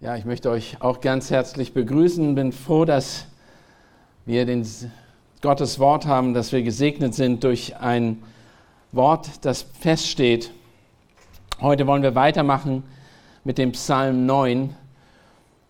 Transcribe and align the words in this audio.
Ja, 0.00 0.16
ich 0.16 0.24
möchte 0.24 0.50
euch 0.50 0.76
auch 0.80 1.00
ganz 1.00 1.30
herzlich 1.30 1.72
begrüßen. 1.72 2.34
Bin 2.34 2.52
froh, 2.52 2.84
dass 2.84 3.26
wir 4.26 4.44
den 4.44 4.66
Gottes 5.40 5.78
Wort 5.78 6.04
haben, 6.04 6.34
dass 6.34 6.50
wir 6.52 6.62
gesegnet 6.62 7.14
sind 7.14 7.44
durch 7.44 7.76
ein 7.76 8.22
Wort, 8.90 9.44
das 9.44 9.62
feststeht. 9.62 10.50
Heute 11.60 11.86
wollen 11.86 12.02
wir 12.02 12.16
weitermachen 12.16 12.82
mit 13.44 13.56
dem 13.56 13.72
Psalm 13.72 14.26
9 14.26 14.74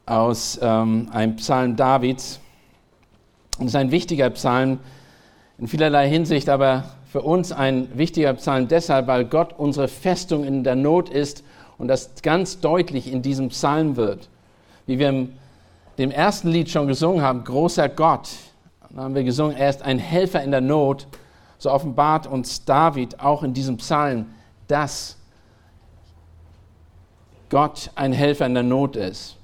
aus 0.07 0.59
ähm, 0.61 1.11
einem 1.13 1.37
Psalm 1.37 1.77
Davids. 1.77 2.41
Es 3.59 3.67
ist 3.67 3.77
ein 3.77 3.91
wichtiger 3.91 4.31
Psalm 4.31 4.79
in 5.59 5.69
vielerlei 5.69 6.09
Hinsicht, 6.09 6.49
aber 6.49 6.85
für 7.13 7.21
uns 7.21 7.53
ein 7.53 7.89
wichtiger 7.97 8.33
Psalm 8.35 8.69
deshalb, 8.69 9.07
weil 9.07 9.27
Gott 9.27 9.53
unsere 9.57 9.87
Festung 9.87 10.45
in 10.45 10.65
der 10.65 10.77
Not 10.77 11.11
ist 11.11 11.45
und 11.79 11.89
das 11.89 12.11
ganz 12.23 12.61
deutlich 12.61 13.13
in 13.13 13.23
diesem 13.23 13.49
Psalm 13.49 13.97
wird. 13.97 14.29
Wie 14.87 14.99
wir 14.99 15.09
im 15.09 15.33
dem 15.99 16.11
ersten 16.11 16.49
Lied 16.49 16.71
schon 16.71 16.87
gesungen 16.87 17.23
haben, 17.23 17.45
großer 17.45 17.89
Gott, 17.89 18.29
da 18.91 19.03
haben 19.03 19.15
wir 19.15 19.25
gesungen, 19.25 19.57
er 19.57 19.71
ist 19.71 19.83
ein 19.83 19.99
Helfer 19.99 20.43
in 20.43 20.51
der 20.51 20.61
Not, 20.61 21.07
so 21.59 21.71
offenbart 21.71 22.27
uns 22.27 22.65
David 22.65 23.21
auch 23.21 23.43
in 23.43 23.55
diesem 23.55 23.77
Psalm, 23.79 24.27
dass 24.69 25.17
Gott 27.49 27.91
ein 27.95 28.13
Helfer 28.13 28.47
in 28.47 28.55
der 28.55 28.63
Not 28.63 28.97
ist. 28.97 29.37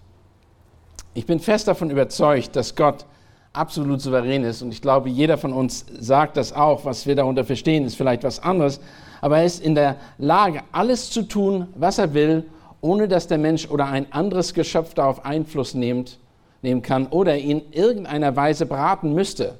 Ich 1.15 1.27
bin 1.27 1.41
fest 1.41 1.69
davon 1.69 1.91
überzeugt, 1.91 2.55
dass 2.57 2.75
Gott 2.75 3.05
absolut 3.53 4.01
souverän 4.01 4.45
ist 4.45 4.63
und 4.63 4.73
ich 4.73 4.81
glaube, 4.81 5.09
jeder 5.09 5.37
von 5.39 5.53
uns 5.53 5.85
sagt 5.99 6.37
das 6.37 6.53
auch. 6.53 6.85
Was 6.85 7.07
wir 7.07 7.17
darunter 7.17 7.45
verstehen, 7.45 7.85
ist 7.85 7.97
vielleicht 7.97 8.23
was 8.23 8.41
anderes 8.41 8.81
aber 9.21 9.39
er 9.39 9.45
ist 9.45 9.63
in 9.63 9.75
der 9.75 9.97
Lage, 10.19 10.63
alles 10.73 11.11
zu 11.11 11.23
tun, 11.23 11.69
was 11.75 11.99
er 11.99 12.15
will, 12.15 12.45
ohne 12.81 13.09
dass 13.09 13.27
der 13.27 13.39
Mensch 13.39 13.69
oder 13.69 13.87
ein 13.87 14.11
anderes 14.13 14.55
Geschöpf 14.55 14.95
darauf 14.95 15.25
Einfluss 15.25 15.75
nimmt, 15.75 16.19
nehmen 16.63 16.83
kann 16.83 17.07
oder 17.07 17.37
ihn 17.37 17.61
in 17.61 17.73
irgendeiner 17.73 18.37
Weise 18.37 18.67
beraten 18.67 19.15
müsste. 19.15 19.59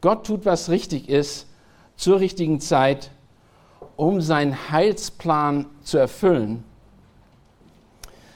Gott 0.00 0.26
tut, 0.26 0.44
was 0.44 0.68
richtig 0.68 1.08
ist, 1.08 1.46
zur 1.96 2.20
richtigen 2.20 2.60
Zeit, 2.60 3.10
um 3.96 4.20
seinen 4.20 4.70
Heilsplan 4.70 5.66
zu 5.82 5.98
erfüllen. 5.98 6.64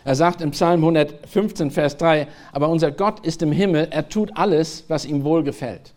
Er 0.05 0.15
sagt 0.15 0.41
im 0.41 0.53
Psalm 0.53 0.81
115, 0.81 1.73
Vers 1.73 1.97
3, 1.97 2.29
aber 2.53 2.69
unser 2.69 2.93
Gott 2.93 3.27
ist 3.27 3.43
im 3.43 3.51
Himmel, 3.51 3.89
er 3.91 4.09
tut 4.09 4.31
alles, 4.37 4.85
was 4.87 5.05
ihm 5.05 5.25
wohlgefällt. 5.25 5.96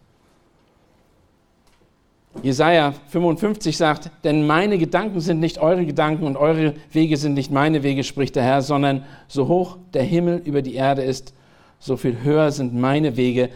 Jesaja 2.44 2.94
55 3.10 3.78
sagt, 3.78 4.12
denn 4.24 4.48
meine 4.48 4.78
Gedanken 4.78 5.20
sind 5.20 5.40
nicht 5.40 5.60
eure 5.60 5.86
Gedanken 5.86 6.26
und 6.26 6.38
eure 6.38 6.74
Wege 6.92 7.18
sind 7.18 7.34
nicht 7.34 7.52
meine 7.52 7.84
Wege, 7.84 8.04
spricht 8.04 8.36
der 8.36 8.44
Herr, 8.44 8.62
sondern 8.62 9.04
so 9.28 9.48
hoch 9.48 9.78
der 9.94 10.04
Himmel 10.04 10.42
über 10.46 10.62
die 10.62 10.76
Erde 10.76 11.02
ist, 11.02 11.34
so 11.80 11.98
viel 11.98 12.24
höher 12.24 12.52
sind 12.52 12.74
meine 12.74 13.18
Wege 13.18 13.50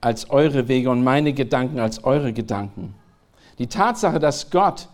als 0.00 0.30
eure 0.30 0.68
Wege 0.68 0.90
und 0.90 1.04
meine 1.04 1.32
Gedanken 1.32 1.78
als 1.78 2.04
eure 2.04 2.32
Gedanken. 2.32 2.94
Die 3.58 3.66
Tatsache, 3.66 4.18
dass 4.18 4.50
Gott 4.50 4.88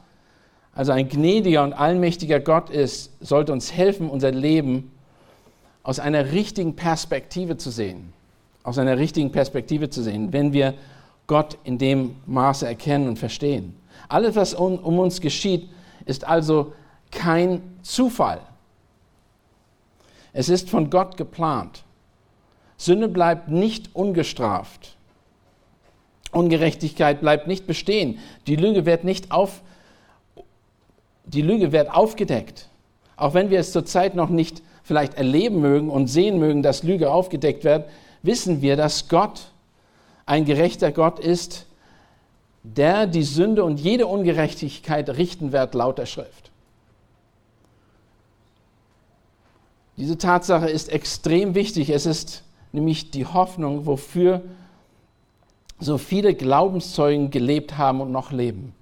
also 0.78 0.92
ein 0.92 1.08
gnädiger 1.08 1.64
und 1.64 1.72
allmächtiger 1.72 2.38
Gott 2.38 2.70
ist, 2.70 3.10
sollte 3.20 3.52
uns 3.52 3.72
helfen, 3.72 4.08
unser 4.08 4.30
Leben 4.30 4.92
aus 5.82 5.98
einer 5.98 6.30
richtigen 6.30 6.76
Perspektive 6.76 7.56
zu 7.56 7.70
sehen. 7.70 8.12
Aus 8.62 8.78
einer 8.78 8.96
richtigen 8.96 9.32
Perspektive 9.32 9.90
zu 9.90 10.04
sehen. 10.04 10.32
Wenn 10.32 10.52
wir 10.52 10.74
Gott 11.28 11.58
in 11.62 11.78
dem 11.78 12.16
Maße 12.26 12.66
erkennen 12.66 13.06
und 13.06 13.18
verstehen. 13.18 13.76
Alles, 14.08 14.34
was 14.34 14.54
um, 14.54 14.78
um 14.78 14.98
uns 14.98 15.20
geschieht, 15.20 15.68
ist 16.06 16.26
also 16.26 16.72
kein 17.12 17.62
Zufall. 17.82 18.40
Es 20.32 20.48
ist 20.48 20.70
von 20.70 20.90
Gott 20.90 21.16
geplant. 21.16 21.84
Sünde 22.76 23.08
bleibt 23.08 23.48
nicht 23.48 23.94
ungestraft. 23.94 24.96
Ungerechtigkeit 26.32 27.20
bleibt 27.20 27.46
nicht 27.46 27.66
bestehen. 27.66 28.18
Die 28.46 28.56
Lüge 28.56 28.86
wird 28.86 29.04
nicht 29.04 29.30
auf, 29.30 29.62
die 31.24 31.42
Lüge 31.42 31.72
wird 31.72 31.90
aufgedeckt. 31.90 32.68
Auch 33.16 33.34
wenn 33.34 33.50
wir 33.50 33.58
es 33.58 33.72
zurzeit 33.72 34.14
noch 34.14 34.30
nicht 34.30 34.62
vielleicht 34.82 35.14
erleben 35.14 35.60
mögen 35.60 35.90
und 35.90 36.06
sehen 36.06 36.38
mögen, 36.38 36.62
dass 36.62 36.82
Lüge 36.82 37.10
aufgedeckt 37.10 37.64
wird, 37.64 37.88
wissen 38.22 38.62
wir, 38.62 38.76
dass 38.76 39.08
Gott 39.08 39.50
ein 40.28 40.44
gerechter 40.44 40.92
Gott 40.92 41.18
ist, 41.18 41.66
der 42.62 43.06
die 43.06 43.22
Sünde 43.22 43.64
und 43.64 43.80
jede 43.80 44.06
Ungerechtigkeit 44.06 45.08
richten 45.10 45.52
wird 45.52 45.74
laut 45.74 45.96
der 45.96 46.06
Schrift. 46.06 46.50
Diese 49.96 50.18
Tatsache 50.18 50.68
ist 50.68 50.90
extrem 50.90 51.54
wichtig. 51.54 51.90
Es 51.90 52.04
ist 52.04 52.44
nämlich 52.72 53.10
die 53.10 53.24
Hoffnung, 53.24 53.86
wofür 53.86 54.42
so 55.80 55.96
viele 55.96 56.34
Glaubenszeugen 56.34 57.30
gelebt 57.30 57.78
haben 57.78 58.00
und 58.00 58.12
noch 58.12 58.30
leben. 58.30 58.74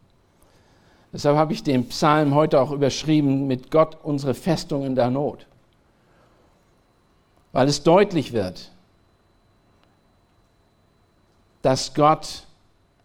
Deshalb 1.13 1.37
habe 1.37 1.53
ich 1.53 1.63
den 1.63 1.89
Psalm 1.89 2.35
heute 2.35 2.61
auch 2.61 2.73
überschrieben 2.73 3.47
mit 3.47 3.71
Gott 3.71 3.97
unsere 4.03 4.35
Festung 4.35 4.85
in 4.85 4.97
der 4.97 5.11
Not. 5.11 5.47
Weil 7.53 7.69
es 7.69 7.85
deutlich 7.85 8.33
wird, 8.33 8.73
dass 11.67 11.95
Gott 11.95 12.45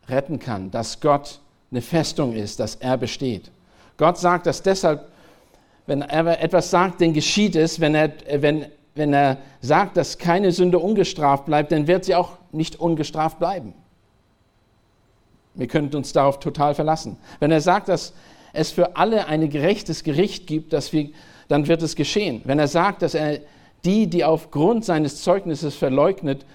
retten 0.07 0.37
kann, 0.37 0.69
dass 0.69 0.99
Gott 0.99 1.39
eine 1.71 1.81
Festung 1.81 2.33
ist, 2.33 2.59
dass 2.59 2.75
er 2.75 2.95
besteht. 2.95 3.49
Gott 3.97 4.19
sagt 4.19 4.45
das 4.45 4.61
deshalb, 4.61 5.07
wenn 5.87 6.03
er 6.03 6.43
etwas 6.43 6.69
sagt, 6.69 7.01
dann 7.01 7.11
geschieht 7.11 7.55
es. 7.55 7.79
Wenn 7.79 7.95
er, 7.95 8.11
wenn, 8.35 8.67
wenn 8.93 9.13
er 9.13 9.37
sagt, 9.61 9.97
dass 9.97 10.19
keine 10.19 10.51
Sünde 10.51 10.77
ungestraft 10.77 11.45
bleibt, 11.47 11.71
dann 11.71 11.87
wird 11.87 12.05
sie 12.05 12.13
auch 12.13 12.37
nicht 12.51 12.79
ungestraft 12.79 13.39
bleiben. 13.39 13.73
Wir 15.55 15.67
können 15.67 15.91
uns 15.95 16.13
darauf 16.13 16.39
total 16.39 16.75
verlassen. 16.75 17.17
Wenn 17.39 17.49
er 17.49 17.61
sagt, 17.61 17.89
dass 17.89 18.13
es 18.53 18.69
für 18.69 18.95
alle 18.95 19.25
ein 19.25 19.49
gerechtes 19.49 20.03
Gericht 20.03 20.45
gibt, 20.45 20.71
dass 20.71 20.93
wir, 20.93 21.09
dann 21.47 21.67
wird 21.67 21.81
es 21.81 21.95
geschehen. 21.95 22.41
Wenn 22.43 22.59
er 22.59 22.67
sagt, 22.67 23.01
dass 23.01 23.15
er 23.15 23.39
die, 23.85 24.05
die 24.05 24.23
aufgrund 24.23 24.85
seines 24.85 25.23
Zeugnisses 25.23 25.73
verleugnet, 25.73 26.45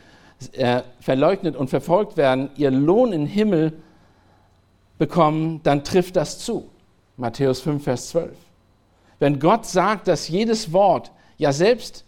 äh, 0.52 0.82
verleugnet 1.00 1.56
und 1.56 1.68
verfolgt 1.68 2.16
werden, 2.16 2.50
ihr 2.56 2.70
Lohn 2.70 3.12
im 3.12 3.26
Himmel 3.26 3.72
bekommen, 4.98 5.60
dann 5.62 5.84
trifft 5.84 6.16
das 6.16 6.38
zu. 6.38 6.68
Matthäus 7.16 7.60
5, 7.60 7.82
Vers 7.82 8.08
12. 8.10 8.36
Wenn 9.18 9.38
Gott 9.38 9.66
sagt, 9.66 10.08
dass 10.08 10.28
jedes 10.28 10.72
Wort, 10.72 11.10
ja 11.38 11.52
selbst 11.52 12.04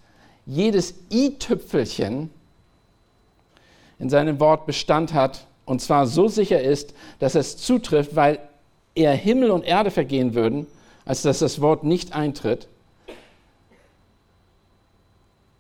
jedes 0.46 0.94
i-Tüpfelchen 1.10 2.30
in 3.98 4.10
seinem 4.10 4.40
Wort 4.40 4.66
Bestand 4.66 5.12
hat, 5.14 5.46
und 5.64 5.80
zwar 5.82 6.06
so 6.06 6.28
sicher 6.28 6.60
ist, 6.62 6.94
dass 7.18 7.34
es 7.34 7.58
zutrifft, 7.58 8.16
weil 8.16 8.38
eher 8.94 9.12
Himmel 9.12 9.50
und 9.50 9.64
Erde 9.64 9.90
vergehen 9.90 10.34
würden, 10.34 10.66
als 11.04 11.22
dass 11.22 11.40
das 11.40 11.60
Wort 11.60 11.84
nicht 11.84 12.14
eintritt. 12.14 12.68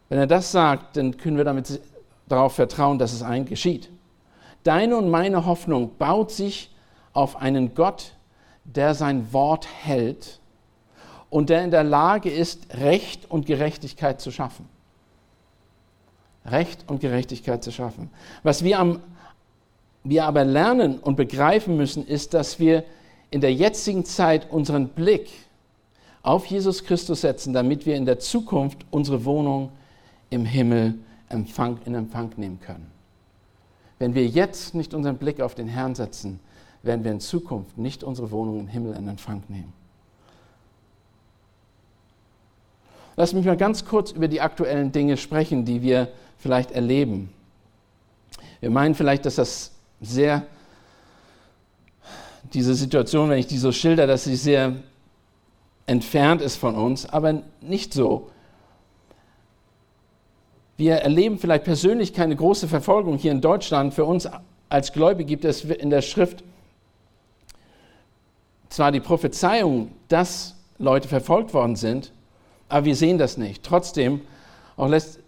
Wenn 0.08 0.18
er 0.18 0.26
das 0.26 0.52
sagt, 0.52 0.96
dann 0.96 1.16
können 1.18 1.36
wir 1.36 1.44
damit 1.44 1.80
darauf 2.28 2.54
vertrauen, 2.54 2.98
dass 2.98 3.12
es 3.12 3.22
ein 3.22 3.44
geschieht. 3.44 3.90
Deine 4.62 4.96
und 4.96 5.10
meine 5.10 5.46
Hoffnung 5.46 5.96
baut 5.98 6.30
sich 6.30 6.70
auf 7.12 7.36
einen 7.36 7.74
Gott, 7.74 8.12
der 8.64 8.94
sein 8.94 9.32
Wort 9.32 9.66
hält 9.82 10.40
und 11.30 11.50
der 11.50 11.64
in 11.64 11.70
der 11.70 11.84
Lage 11.84 12.30
ist, 12.30 12.74
Recht 12.74 13.30
und 13.30 13.46
Gerechtigkeit 13.46 14.20
zu 14.20 14.30
schaffen. 14.30 14.68
Recht 16.44 16.84
und 16.86 17.00
Gerechtigkeit 17.00 17.62
zu 17.62 17.72
schaffen. 17.72 18.10
Was 18.42 18.64
wir, 18.64 18.78
am, 18.78 19.00
wir 20.04 20.24
aber 20.24 20.44
lernen 20.44 20.98
und 20.98 21.16
begreifen 21.16 21.76
müssen, 21.76 22.06
ist, 22.06 22.34
dass 22.34 22.58
wir 22.58 22.84
in 23.30 23.40
der 23.40 23.52
jetzigen 23.52 24.04
Zeit 24.04 24.50
unseren 24.50 24.88
Blick 24.88 25.28
auf 26.22 26.46
Jesus 26.46 26.84
Christus 26.84 27.20
setzen, 27.20 27.52
damit 27.52 27.86
wir 27.86 27.96
in 27.96 28.06
der 28.06 28.18
Zukunft 28.18 28.84
unsere 28.90 29.24
Wohnung 29.24 29.70
im 30.30 30.44
Himmel 30.44 30.94
Empfang, 31.28 31.78
in 31.84 31.94
Empfang 31.94 32.32
nehmen 32.36 32.60
können. 32.60 32.90
Wenn 33.98 34.14
wir 34.14 34.26
jetzt 34.26 34.74
nicht 34.74 34.94
unseren 34.94 35.18
Blick 35.18 35.40
auf 35.40 35.54
den 35.54 35.68
Herrn 35.68 35.94
setzen, 35.94 36.40
werden 36.82 37.04
wir 37.04 37.10
in 37.10 37.20
Zukunft 37.20 37.76
nicht 37.76 38.04
unsere 38.04 38.30
Wohnung 38.30 38.60
im 38.60 38.68
Himmel 38.68 38.94
in 38.94 39.08
Empfang 39.08 39.42
nehmen. 39.48 39.72
Lass 43.16 43.32
mich 43.32 43.44
mal 43.44 43.56
ganz 43.56 43.84
kurz 43.84 44.12
über 44.12 44.28
die 44.28 44.40
aktuellen 44.40 44.92
Dinge 44.92 45.16
sprechen, 45.16 45.64
die 45.64 45.82
wir 45.82 46.08
vielleicht 46.38 46.70
erleben. 46.70 47.30
Wir 48.60 48.70
meinen 48.70 48.94
vielleicht, 48.94 49.26
dass 49.26 49.34
das 49.34 49.72
sehr, 50.00 50.46
diese 52.52 52.74
Situation, 52.74 53.28
wenn 53.28 53.38
ich 53.38 53.48
die 53.48 53.58
so 53.58 53.72
schilder, 53.72 54.06
dass 54.06 54.22
sie 54.22 54.36
sehr 54.36 54.76
entfernt 55.86 56.42
ist 56.42 56.56
von 56.56 56.76
uns, 56.76 57.06
aber 57.06 57.42
nicht 57.60 57.92
so. 57.92 58.30
Wir 60.78 60.94
erleben 60.94 61.38
vielleicht 61.38 61.64
persönlich 61.64 62.14
keine 62.14 62.36
große 62.36 62.68
Verfolgung 62.68 63.18
hier 63.18 63.32
in 63.32 63.40
Deutschland. 63.40 63.92
Für 63.94 64.04
uns 64.04 64.28
als 64.68 64.92
Gläubige 64.92 65.26
gibt 65.26 65.44
es 65.44 65.64
in 65.64 65.90
der 65.90 66.02
Schrift 66.02 66.44
zwar 68.68 68.92
die 68.92 69.00
Prophezeiung, 69.00 69.90
dass 70.06 70.54
Leute 70.78 71.08
verfolgt 71.08 71.52
worden 71.52 71.74
sind, 71.74 72.12
aber 72.68 72.84
wir 72.84 72.94
sehen 72.94 73.18
das 73.18 73.38
nicht. 73.38 73.64
Trotzdem 73.64 74.20
auch 74.76 74.88
lässt, 74.88 75.18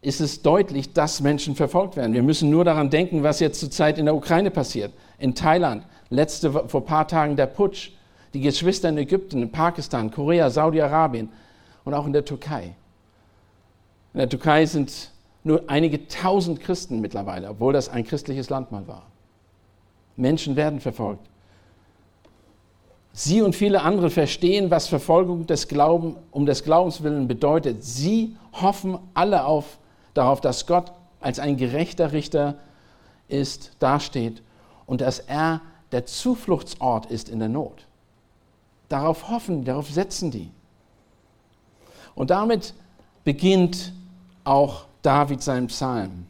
ist 0.00 0.20
es 0.20 0.42
deutlich, 0.42 0.92
dass 0.92 1.20
Menschen 1.20 1.56
verfolgt 1.56 1.96
werden. 1.96 2.12
Wir 2.12 2.22
müssen 2.22 2.48
nur 2.48 2.64
daran 2.64 2.88
denken, 2.88 3.24
was 3.24 3.40
jetzt 3.40 3.58
zurzeit 3.58 3.98
in 3.98 4.04
der 4.04 4.14
Ukraine 4.14 4.52
passiert, 4.52 4.92
in 5.18 5.34
Thailand, 5.34 5.84
letzte, 6.08 6.52
vor 6.52 6.82
ein 6.82 6.86
paar 6.86 7.08
Tagen 7.08 7.34
der 7.34 7.46
Putsch, 7.46 7.90
die 8.32 8.40
Geschwister 8.40 8.90
in 8.90 8.98
Ägypten, 8.98 9.42
in 9.42 9.50
Pakistan, 9.50 10.12
Korea, 10.12 10.50
Saudi-Arabien 10.50 11.30
und 11.84 11.94
auch 11.94 12.06
in 12.06 12.12
der 12.12 12.24
Türkei. 12.24 12.76
In 14.14 14.18
der 14.18 14.28
Türkei 14.28 14.64
sind 14.64 15.10
nur 15.42 15.64
einige 15.66 16.06
tausend 16.06 16.60
Christen 16.60 17.00
mittlerweile, 17.00 17.50
obwohl 17.50 17.72
das 17.72 17.88
ein 17.88 18.04
christliches 18.04 18.48
Land 18.48 18.70
mal 18.70 18.86
war. 18.86 19.02
Menschen 20.16 20.54
werden 20.54 20.80
verfolgt. 20.80 21.28
Sie 23.12 23.42
und 23.42 23.54
viele 23.54 23.82
andere 23.82 24.10
verstehen, 24.10 24.70
was 24.70 24.88
Verfolgung 24.88 25.46
des 25.46 25.68
Glauben, 25.68 26.16
um 26.30 26.46
des 26.46 26.64
Glaubens 26.64 27.02
willen 27.02 27.28
bedeutet. 27.28 27.84
Sie 27.84 28.36
hoffen 28.52 28.98
alle 29.14 29.44
auf, 29.44 29.78
darauf, 30.14 30.40
dass 30.40 30.66
Gott 30.66 30.92
als 31.20 31.38
ein 31.38 31.56
gerechter 31.56 32.12
Richter 32.12 32.56
ist, 33.28 33.72
dasteht 33.80 34.42
und 34.86 35.00
dass 35.00 35.18
er 35.18 35.60
der 35.90 36.06
Zufluchtsort 36.06 37.06
ist 37.06 37.28
in 37.28 37.40
der 37.40 37.48
Not. 37.48 37.86
Darauf 38.88 39.28
hoffen, 39.28 39.64
darauf 39.64 39.90
setzen 39.90 40.30
die. 40.30 40.50
Und 42.14 42.30
damit 42.30 42.74
beginnt 43.24 43.92
auch 44.44 44.86
David 45.02 45.42
seinen 45.42 45.66
Psalm. 45.66 46.26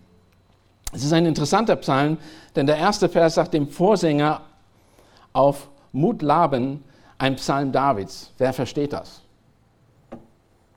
Es 0.92 1.04
ist 1.04 1.12
ein 1.12 1.26
interessanter 1.26 1.76
Psalm, 1.76 2.18
denn 2.54 2.66
der 2.66 2.76
erste 2.76 3.08
Vers 3.08 3.34
sagt 3.34 3.52
dem 3.52 3.68
Vorsänger 3.68 4.42
auf 5.32 5.68
Mut 5.92 6.22
laben, 6.22 6.84
ein 7.18 7.36
Psalm 7.36 7.72
Davids. 7.72 8.32
Wer 8.38 8.52
versteht 8.52 8.92
das? 8.92 9.22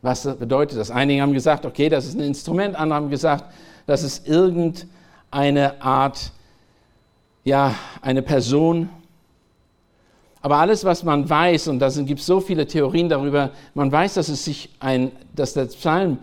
Was 0.01 0.23
bedeutet 0.23 0.79
das? 0.79 0.91
Einige 0.91 1.21
haben 1.21 1.33
gesagt, 1.33 1.65
okay, 1.65 1.89
das 1.89 2.05
ist 2.05 2.15
ein 2.15 2.21
Instrument, 2.21 2.75
andere 2.75 2.95
haben 2.95 3.09
gesagt, 3.09 3.45
das 3.85 4.03
ist 4.03 4.27
irgendeine 4.27 5.81
Art, 5.81 6.31
ja, 7.43 7.75
eine 8.01 8.21
Person. 8.21 8.89
Aber 10.41 10.57
alles, 10.57 10.85
was 10.85 11.03
man 11.03 11.29
weiß, 11.29 11.67
und 11.67 11.79
da 11.79 11.89
gibt 11.89 12.19
es 12.19 12.25
so 12.25 12.39
viele 12.39 12.67
Theorien 12.67 13.09
darüber, 13.09 13.51
man 13.73 13.91
weiß, 13.91 14.15
dass 14.15 14.29
es 14.29 14.45
sich 14.45 14.69
ein, 14.79 15.11
dass 15.35 15.53
der 15.53 15.65
Psalm 15.65 16.19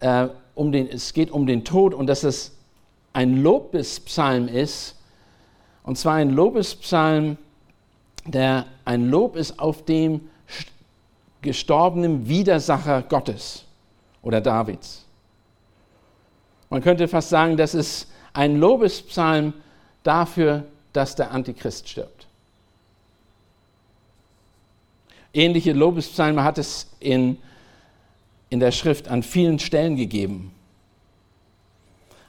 äh, 0.00 0.28
um 0.56 0.72
den, 0.72 0.88
es 0.88 1.12
geht 1.12 1.30
um 1.30 1.46
den 1.46 1.64
Tod 1.64 1.94
und 1.94 2.08
dass 2.08 2.24
es 2.24 2.56
ein 3.12 3.42
Lobespsalm 3.42 4.48
ist, 4.48 4.96
und 5.84 5.96
zwar 5.96 6.14
ein 6.14 6.30
Lobespsalm, 6.30 7.36
der 8.24 8.66
ein 8.84 9.08
Lob 9.08 9.36
ist 9.36 9.60
auf 9.60 9.84
dem 9.84 10.28
gestorbenen 11.42 12.26
Widersacher 12.28 13.02
Gottes 13.02 13.64
oder 14.22 14.40
Davids. 14.40 15.04
Man 16.70 16.82
könnte 16.82 17.06
fast 17.06 17.28
sagen, 17.28 17.56
das 17.56 17.74
ist 17.74 18.10
ein 18.32 18.56
Lobespsalm 18.58 19.52
dafür, 20.02 20.64
dass 20.92 21.14
der 21.14 21.30
Antichrist 21.30 21.88
stirbt. 21.88 22.26
Ähnliche 25.32 25.72
Lobespsalme 25.72 26.42
hat 26.42 26.58
es 26.58 26.90
in, 26.98 27.38
in 28.50 28.60
der 28.60 28.72
Schrift 28.72 29.08
an 29.08 29.22
vielen 29.22 29.58
Stellen 29.58 29.96
gegeben. 29.96 30.52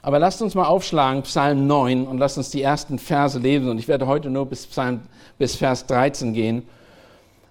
Aber 0.02 0.20
lasst 0.20 0.42
uns 0.42 0.56
mal 0.56 0.66
aufschlagen, 0.66 1.24
Psalm 1.24 1.68
9, 1.68 2.08
und 2.08 2.18
lasst 2.18 2.38
uns 2.38 2.50
die 2.50 2.62
ersten 2.62 2.98
Verse 2.98 3.38
lesen. 3.38 3.70
Und 3.70 3.78
ich 3.78 3.88
werde 3.88 4.08
heute 4.08 4.30
nur 4.30 4.46
bis, 4.46 4.66
Psalm, 4.68 5.02
bis 5.38 5.56
Vers 5.56 5.86
13 5.88 6.34
gehen, 6.34 6.64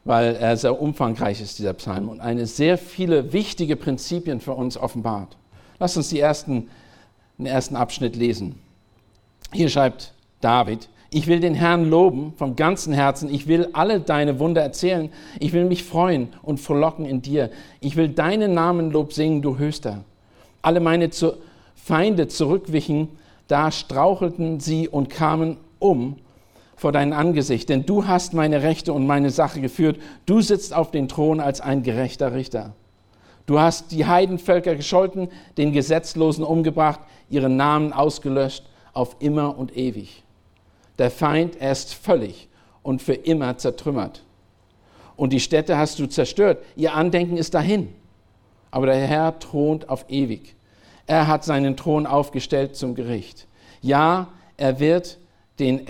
weil 0.04 0.36
er 0.36 0.56
sehr 0.56 0.80
umfangreich 0.80 1.40
ist, 1.40 1.58
dieser 1.58 1.74
Psalm, 1.74 2.08
und 2.08 2.20
eine 2.20 2.46
sehr 2.46 2.78
viele 2.78 3.32
wichtige 3.32 3.76
Prinzipien 3.76 4.40
für 4.40 4.54
uns 4.54 4.78
offenbart. 4.78 5.36
Lasst 5.78 5.96
uns 5.96 6.08
die 6.08 6.20
ersten, 6.20 6.70
den 7.36 7.46
ersten 7.46 7.76
Abschnitt 7.76 8.16
lesen. 8.16 8.58
Hier 9.52 9.68
schreibt 9.68 10.14
David, 10.40 10.88
ich 11.16 11.28
will 11.28 11.40
den 11.40 11.54
Herrn 11.54 11.88
loben 11.88 12.34
vom 12.36 12.56
ganzen 12.56 12.92
Herzen. 12.92 13.32
Ich 13.32 13.46
will 13.46 13.70
alle 13.72 14.00
deine 14.00 14.38
Wunder 14.38 14.60
erzählen. 14.60 15.08
Ich 15.40 15.54
will 15.54 15.64
mich 15.64 15.82
freuen 15.82 16.28
und 16.42 16.60
frohlocken 16.60 17.06
in 17.06 17.22
dir. 17.22 17.48
Ich 17.80 17.96
will 17.96 18.10
deinen 18.10 18.52
Namen 18.52 18.90
Lob 18.90 19.14
singen, 19.14 19.40
du 19.40 19.56
Höchster. 19.56 20.04
Alle 20.60 20.78
meine 20.78 21.08
Feinde 21.74 22.28
zurückwichen, 22.28 23.08
da 23.48 23.70
strauchelten 23.72 24.60
sie 24.60 24.90
und 24.90 25.08
kamen 25.08 25.56
um 25.78 26.16
vor 26.76 26.92
dein 26.92 27.14
Angesicht. 27.14 27.70
Denn 27.70 27.86
du 27.86 28.06
hast 28.06 28.34
meine 28.34 28.62
Rechte 28.62 28.92
und 28.92 29.06
meine 29.06 29.30
Sache 29.30 29.62
geführt. 29.62 29.98
Du 30.26 30.42
sitzt 30.42 30.74
auf 30.74 30.90
dem 30.90 31.08
Thron 31.08 31.40
als 31.40 31.62
ein 31.62 31.82
gerechter 31.82 32.34
Richter. 32.34 32.74
Du 33.46 33.58
hast 33.58 33.90
die 33.90 34.04
Heidenvölker 34.04 34.74
gescholten, 34.74 35.28
den 35.56 35.72
Gesetzlosen 35.72 36.44
umgebracht, 36.44 37.00
ihren 37.30 37.56
Namen 37.56 37.94
ausgelöscht 37.94 38.64
auf 38.92 39.16
immer 39.20 39.56
und 39.56 39.74
ewig. 39.78 40.25
Der 40.98 41.10
Feind, 41.10 41.60
er 41.60 41.72
ist 41.72 41.94
völlig 41.94 42.48
und 42.82 43.02
für 43.02 43.14
immer 43.14 43.58
zertrümmert. 43.58 44.22
Und 45.16 45.32
die 45.32 45.40
Städte 45.40 45.78
hast 45.78 45.98
du 45.98 46.06
zerstört. 46.06 46.62
Ihr 46.76 46.94
Andenken 46.94 47.36
ist 47.36 47.54
dahin. 47.54 47.88
Aber 48.70 48.86
der 48.86 49.06
Herr 49.06 49.38
thront 49.38 49.88
auf 49.88 50.04
ewig. 50.08 50.54
Er 51.06 51.26
hat 51.26 51.44
seinen 51.44 51.76
Thron 51.76 52.06
aufgestellt 52.06 52.76
zum 52.76 52.94
Gericht. 52.94 53.46
Ja, 53.80 54.28
er 54.56 54.80
wird 54.80 55.18
den 55.58 55.86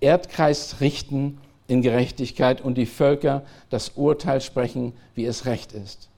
Erdkreis 0.00 0.80
richten 0.80 1.38
in 1.66 1.82
Gerechtigkeit 1.82 2.60
und 2.60 2.76
die 2.76 2.86
Völker 2.86 3.42
das 3.68 3.90
Urteil 3.90 4.40
sprechen, 4.40 4.92
wie 5.14 5.26
es 5.26 5.46
recht 5.46 5.72
ist. 5.72 6.08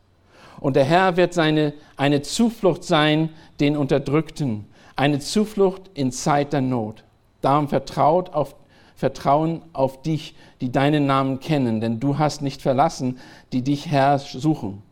Und 0.61 0.77
der 0.77 0.85
Herr 0.85 1.17
wird 1.17 1.35
seine, 1.35 1.73
eine 1.97 2.23
Zuflucht 2.23 2.85
sein 2.85 3.31
den 3.59 3.77
Unterdrückten, 3.77 4.67
eine 4.95 5.19
Zuflucht 5.19 5.91
in 5.95 6.13
Zeit 6.13 6.53
der 6.53 6.61
Not. 6.61 7.05
Darum 7.43 7.69
vertraut 7.69 8.33
auf, 8.33 8.55
Vertrauen 8.95 9.63
auf 9.73 10.03
dich, 10.03 10.35
die 10.61 10.71
deinen 10.73 11.07
Namen 11.07 11.41
kennen, 11.41 11.81
denn 11.81 12.01
du 12.01 12.19
hast 12.19 12.41
nicht 12.41 12.63
verlassen, 12.63 13.19
die 13.53 13.63
dich 13.63 13.89
Herr 13.89 14.19
suchen. 14.19 14.83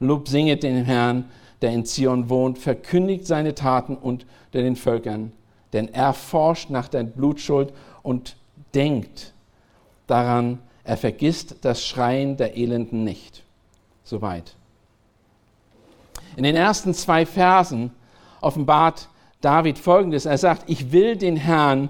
Lob 0.00 0.28
singet 0.28 0.62
den 0.62 0.84
Herrn, 0.84 1.24
der 1.62 1.70
in 1.70 1.84
Zion 1.84 2.28
wohnt, 2.28 2.58
verkündigt 2.58 3.26
seine 3.26 3.54
Taten 3.54 3.96
unter 3.96 4.26
den 4.52 4.76
Völkern, 4.76 5.32
denn 5.72 5.92
er 5.92 6.12
forscht 6.12 6.70
nach 6.70 6.88
der 6.88 7.04
Blutschuld 7.04 7.72
und 8.02 8.36
denkt 8.74 9.32
daran, 10.06 10.58
er 10.84 10.96
vergisst 10.96 11.56
das 11.62 11.84
Schreien 11.84 12.36
der 12.36 12.56
Elenden 12.56 13.04
nicht. 13.04 13.42
Soweit. 14.04 14.54
In 16.36 16.44
den 16.44 16.56
ersten 16.56 16.94
zwei 16.94 17.26
Versen 17.26 17.90
offenbart 18.40 19.08
David 19.40 19.78
folgendes. 19.78 20.26
Er 20.26 20.38
sagt, 20.38 20.68
ich 20.68 20.92
will 20.92 21.16
den 21.16 21.36
Herrn 21.36 21.88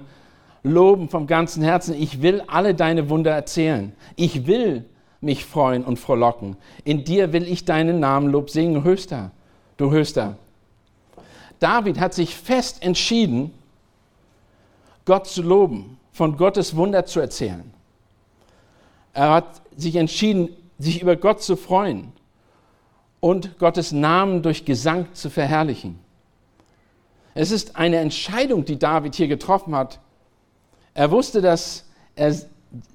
loben 0.63 1.09
vom 1.09 1.27
ganzen 1.27 1.63
Herzen. 1.63 1.95
Ich 1.95 2.21
will 2.21 2.41
alle 2.47 2.75
deine 2.75 3.09
Wunder 3.09 3.31
erzählen. 3.31 3.93
Ich 4.15 4.45
will 4.47 4.85
mich 5.21 5.45
freuen 5.45 5.83
und 5.83 5.97
frohlocken. 5.97 6.57
In 6.83 7.03
dir 7.03 7.33
will 7.33 7.47
ich 7.47 7.65
deinen 7.65 7.99
Namen 7.99 8.29
Lob 8.29 8.49
singen, 8.49 8.83
Höchster, 8.83 9.31
du 9.77 9.91
Höchster. 9.91 10.37
David 11.59 11.99
hat 11.99 12.13
sich 12.13 12.35
fest 12.35 12.83
entschieden, 12.83 13.51
Gott 15.05 15.27
zu 15.27 15.41
loben, 15.41 15.97
von 16.11 16.37
Gottes 16.37 16.75
Wunder 16.75 17.05
zu 17.05 17.19
erzählen. 17.19 17.73
Er 19.13 19.31
hat 19.31 19.61
sich 19.75 19.95
entschieden, 19.95 20.49
sich 20.77 21.01
über 21.01 21.15
Gott 21.15 21.41
zu 21.41 21.57
freuen 21.57 22.13
und 23.19 23.57
Gottes 23.59 23.91
Namen 23.91 24.41
durch 24.41 24.63
Gesang 24.63 25.07
zu 25.13 25.29
verherrlichen. 25.29 25.99
Es 27.33 27.51
ist 27.51 27.75
eine 27.75 27.97
Entscheidung, 27.97 28.65
die 28.65 28.79
David 28.79 29.15
hier 29.15 29.27
getroffen 29.27 29.75
hat. 29.75 29.99
Er 30.93 31.11
wusste, 31.11 31.41
dass 31.41 31.85
er 32.15 32.35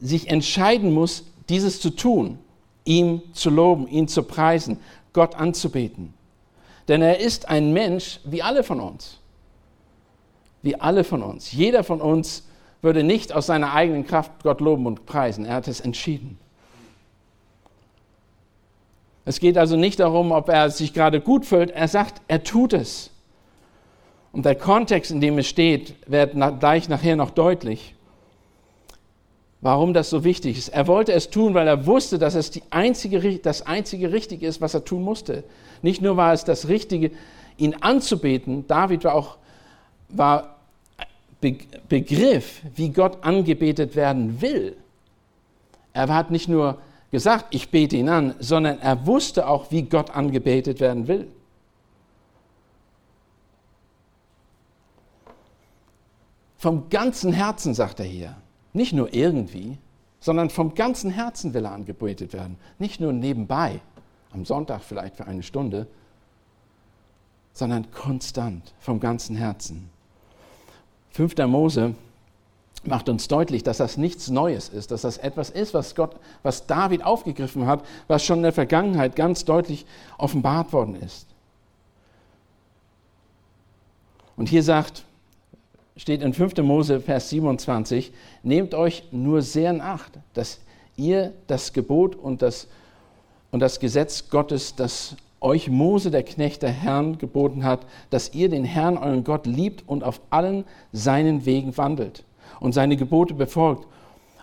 sich 0.00 0.28
entscheiden 0.28 0.92
muss, 0.92 1.24
dieses 1.48 1.80
zu 1.80 1.90
tun, 1.90 2.38
ihm 2.84 3.22
zu 3.32 3.50
loben, 3.50 3.88
ihn 3.88 4.08
zu 4.08 4.22
preisen, 4.22 4.78
Gott 5.12 5.34
anzubeten. 5.36 6.14
Denn 6.88 7.00
er 7.00 7.20
ist 7.20 7.48
ein 7.48 7.72
Mensch 7.72 8.20
wie 8.24 8.42
alle 8.42 8.62
von 8.62 8.80
uns. 8.80 9.18
Wie 10.62 10.78
alle 10.80 11.04
von 11.04 11.22
uns. 11.22 11.52
Jeder 11.52 11.84
von 11.84 12.00
uns 12.00 12.44
würde 12.82 13.02
nicht 13.02 13.32
aus 13.32 13.46
seiner 13.46 13.72
eigenen 13.72 14.06
Kraft 14.06 14.32
Gott 14.42 14.60
loben 14.60 14.86
und 14.86 15.06
preisen. 15.06 15.46
Er 15.46 15.54
hat 15.54 15.68
es 15.68 15.80
entschieden. 15.80 16.38
Es 19.24 19.40
geht 19.40 19.56
also 19.56 19.76
nicht 19.76 20.00
darum, 20.00 20.32
ob 20.32 20.50
er 20.50 20.68
sich 20.70 20.92
gerade 20.92 21.20
gut 21.20 21.46
fühlt. 21.46 21.70
Er 21.70 21.88
sagt, 21.88 22.20
er 22.28 22.44
tut 22.44 22.74
es. 22.74 23.10
Und 24.34 24.44
der 24.44 24.56
Kontext, 24.56 25.12
in 25.12 25.20
dem 25.20 25.38
es 25.38 25.46
steht, 25.46 25.94
wird 26.08 26.34
gleich 26.58 26.88
nachher 26.88 27.14
noch 27.14 27.30
deutlich, 27.30 27.94
warum 29.60 29.94
das 29.94 30.10
so 30.10 30.24
wichtig 30.24 30.58
ist. 30.58 30.70
Er 30.70 30.88
wollte 30.88 31.12
es 31.12 31.30
tun, 31.30 31.54
weil 31.54 31.68
er 31.68 31.86
wusste, 31.86 32.18
dass 32.18 32.34
es 32.34 32.50
die 32.50 32.64
einzige, 32.70 33.38
das 33.38 33.62
einzige 33.62 34.12
Richtige 34.12 34.48
ist, 34.48 34.60
was 34.60 34.74
er 34.74 34.84
tun 34.84 35.02
musste. 35.02 35.44
Nicht 35.82 36.02
nur 36.02 36.16
war 36.16 36.32
es 36.32 36.42
das 36.42 36.66
Richtige, 36.66 37.12
ihn 37.58 37.76
anzubeten, 37.80 38.66
David 38.66 39.04
war 39.04 39.14
auch 39.14 39.36
war 40.08 40.56
Begriff, 41.88 42.60
wie 42.74 42.90
Gott 42.90 43.18
angebetet 43.22 43.94
werden 43.94 44.40
will. 44.42 44.76
Er 45.92 46.08
hat 46.08 46.32
nicht 46.32 46.48
nur 46.48 46.78
gesagt, 47.12 47.46
ich 47.50 47.68
bete 47.68 47.96
ihn 47.96 48.08
an, 48.08 48.34
sondern 48.40 48.80
er 48.80 49.06
wusste 49.06 49.46
auch, 49.46 49.70
wie 49.70 49.82
Gott 49.82 50.10
angebetet 50.10 50.80
werden 50.80 51.06
will. 51.06 51.28
Vom 56.64 56.88
ganzen 56.88 57.34
Herzen, 57.34 57.74
sagt 57.74 58.00
er 58.00 58.06
hier. 58.06 58.36
Nicht 58.72 58.94
nur 58.94 59.12
irgendwie, 59.12 59.76
sondern 60.18 60.48
vom 60.48 60.74
ganzen 60.74 61.10
Herzen 61.10 61.52
will 61.52 61.66
er 61.66 61.72
angebetet 61.72 62.32
werden. 62.32 62.56
Nicht 62.78 63.00
nur 63.00 63.12
nebenbei, 63.12 63.82
am 64.32 64.46
Sonntag 64.46 64.82
vielleicht 64.82 65.18
für 65.18 65.26
eine 65.26 65.42
Stunde, 65.42 65.86
sondern 67.52 67.90
konstant, 67.90 68.72
vom 68.80 68.98
ganzen 68.98 69.36
Herzen. 69.36 69.90
5. 71.10 71.36
Mose 71.48 71.94
macht 72.82 73.10
uns 73.10 73.28
deutlich, 73.28 73.62
dass 73.62 73.76
das 73.76 73.98
nichts 73.98 74.30
Neues 74.30 74.70
ist, 74.70 74.90
dass 74.90 75.02
das 75.02 75.18
etwas 75.18 75.50
ist, 75.50 75.74
was 75.74 75.94
Gott, 75.94 76.16
was 76.42 76.66
David 76.66 77.04
aufgegriffen 77.04 77.66
hat, 77.66 77.84
was 78.08 78.24
schon 78.24 78.38
in 78.38 78.44
der 78.44 78.54
Vergangenheit 78.54 79.16
ganz 79.16 79.44
deutlich 79.44 79.84
offenbart 80.16 80.72
worden 80.72 80.96
ist. 80.96 81.26
Und 84.34 84.48
hier 84.48 84.62
sagt, 84.62 85.04
steht 85.96 86.22
in 86.22 86.32
5. 86.32 86.56
Mose, 86.58 87.00
Vers 87.00 87.30
27, 87.30 88.12
nehmt 88.42 88.74
euch 88.74 89.04
nur 89.12 89.42
sehr 89.42 89.70
in 89.70 89.80
Acht, 89.80 90.18
dass 90.32 90.60
ihr 90.96 91.32
das 91.46 91.72
Gebot 91.72 92.16
und 92.16 92.42
das, 92.42 92.68
und 93.50 93.60
das 93.60 93.78
Gesetz 93.78 94.28
Gottes, 94.28 94.74
das 94.74 95.16
euch 95.40 95.68
Mose, 95.68 96.10
der 96.10 96.22
Knecht 96.22 96.62
der 96.62 96.70
Herrn, 96.70 97.18
geboten 97.18 97.64
hat, 97.64 97.86
dass 98.10 98.34
ihr 98.34 98.48
den 98.48 98.64
Herrn, 98.64 98.96
euren 98.96 99.24
Gott, 99.24 99.46
liebt 99.46 99.86
und 99.86 100.02
auf 100.02 100.20
allen 100.30 100.64
seinen 100.92 101.44
Wegen 101.44 101.76
wandelt 101.76 102.24
und 102.60 102.72
seine 102.72 102.96
Gebote 102.96 103.34
befolgt 103.34 103.86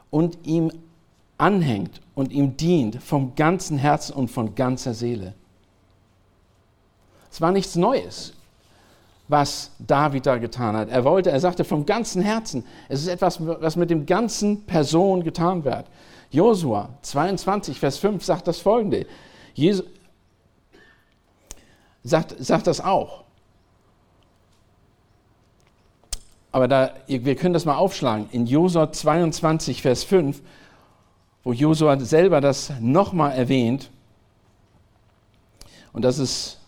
und 0.09 0.37
ihm 0.45 0.71
anhängt 1.37 2.01
und 2.13 2.31
ihm 2.31 2.55
dient 2.55 3.01
vom 3.01 3.35
ganzen 3.35 3.77
Herzen 3.77 4.13
und 4.13 4.29
von 4.29 4.53
ganzer 4.53 4.93
Seele. 4.93 5.33
Es 7.31 7.41
war 7.41 7.51
nichts 7.51 7.75
Neues 7.75 8.33
was 9.31 9.71
David 9.79 10.25
da 10.25 10.37
getan 10.37 10.75
hat. 10.75 10.89
Er 10.89 11.05
wollte, 11.05 11.31
er 11.31 11.39
sagte 11.39 11.63
vom 11.63 11.85
ganzen 11.85 12.21
Herzen, 12.21 12.65
es 12.89 13.01
ist 13.01 13.07
etwas, 13.07 13.39
was 13.39 13.77
mit 13.77 13.89
dem 13.89 14.05
ganzen 14.05 14.65
Person 14.65 15.23
getan 15.23 15.63
wird. 15.63 15.85
Josua 16.29 16.89
22, 17.01 17.79
Vers 17.79 17.97
5 17.97 18.23
sagt 18.23 18.47
das 18.47 18.59
folgende. 18.59 19.05
Jesus 19.53 19.85
sagt, 22.03 22.35
sagt 22.39 22.67
das 22.67 22.81
auch. 22.81 23.23
Aber 26.51 26.67
da, 26.67 26.91
wir 27.07 27.35
können 27.35 27.53
das 27.53 27.63
mal 27.63 27.77
aufschlagen. 27.77 28.27
In 28.31 28.45
Josua 28.45 28.91
22, 28.91 29.81
Vers 29.81 30.03
5, 30.03 30.41
wo 31.43 31.53
Josua 31.53 31.97
selber 31.99 32.41
das 32.41 32.73
nochmal 32.81 33.31
erwähnt, 33.31 33.89
und 35.93 36.03
das 36.03 36.19
ist 36.19 36.60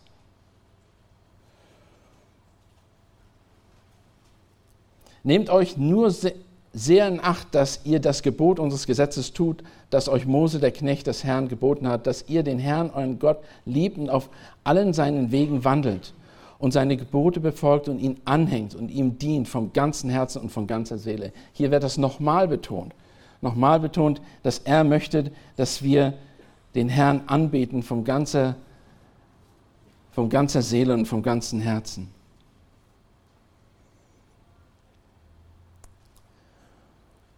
Nehmt 5.23 5.49
euch 5.49 5.77
nur 5.77 6.11
sehr 6.73 7.07
in 7.07 7.19
Acht, 7.21 7.55
dass 7.55 7.81
ihr 7.85 7.99
das 7.99 8.23
Gebot 8.23 8.59
unseres 8.59 8.87
Gesetzes 8.87 9.31
tut, 9.31 9.63
das 9.89 10.09
euch 10.09 10.25
Mose, 10.25 10.59
der 10.59 10.71
Knecht 10.71 11.07
des 11.07 11.23
Herrn, 11.23 11.47
geboten 11.47 11.87
hat, 11.87 12.07
dass 12.07 12.25
ihr 12.27 12.43
den 12.43 12.59
Herrn, 12.59 12.89
euren 12.89 13.19
Gott, 13.19 13.37
liebt 13.65 13.97
und 13.97 14.09
auf 14.09 14.29
allen 14.63 14.93
seinen 14.93 15.31
Wegen 15.31 15.63
wandelt 15.63 16.13
und 16.57 16.71
seine 16.71 16.97
Gebote 16.97 17.39
befolgt 17.39 17.89
und 17.89 17.99
ihn 17.99 18.19
anhängt 18.25 18.73
und 18.75 18.89
ihm 18.89 19.17
dient 19.17 19.47
vom 19.47 19.71
ganzen 19.71 20.09
Herzen 20.09 20.41
und 20.41 20.49
von 20.49 20.65
ganzer 20.65 20.97
Seele. 20.97 21.31
Hier 21.53 21.71
wird 21.71 21.83
das 21.83 21.97
nochmal 21.97 22.47
betont. 22.47 22.93
Nochmal 23.41 23.79
betont, 23.79 24.21
dass 24.41 24.59
er 24.59 24.83
möchte, 24.83 25.31
dass 25.57 25.83
wir 25.83 26.13
den 26.75 26.89
Herrn 26.89 27.21
anbeten 27.27 27.83
vom 27.83 28.03
ganzer, 28.03 28.55
von 30.11 30.29
ganzer 30.29 30.61
Seele 30.61 30.93
und 30.93 31.05
vom 31.05 31.21
ganzen 31.21 31.59
Herzen. 31.59 32.09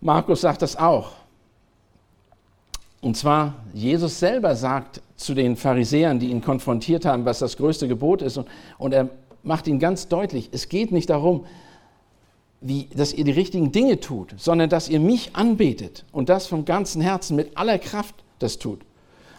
Markus 0.05 0.41
sagt 0.41 0.61
das 0.61 0.75
auch. 0.75 1.13
Und 3.01 3.17
zwar, 3.17 3.55
Jesus 3.73 4.19
selber 4.19 4.55
sagt 4.55 5.01
zu 5.15 5.33
den 5.33 5.55
Pharisäern, 5.55 6.19
die 6.19 6.29
ihn 6.29 6.41
konfrontiert 6.41 7.05
haben, 7.05 7.25
was 7.25 7.39
das 7.39 7.57
größte 7.57 7.87
Gebot 7.87 8.21
ist. 8.21 8.37
Und, 8.37 8.47
und 8.77 8.93
er 8.93 9.09
macht 9.41 9.65
ihnen 9.65 9.79
ganz 9.79 10.07
deutlich, 10.07 10.49
es 10.51 10.69
geht 10.69 10.91
nicht 10.91 11.09
darum, 11.09 11.47
wie, 12.61 12.87
dass 12.95 13.13
ihr 13.13 13.23
die 13.23 13.31
richtigen 13.31 13.71
Dinge 13.71 13.99
tut, 13.99 14.35
sondern 14.37 14.69
dass 14.69 14.89
ihr 14.89 14.99
mich 14.99 15.35
anbetet 15.35 16.05
und 16.11 16.29
das 16.29 16.45
vom 16.45 16.65
ganzen 16.65 17.01
Herzen 17.01 17.35
mit 17.35 17.57
aller 17.57 17.79
Kraft 17.79 18.13
das 18.37 18.59
tut. 18.59 18.81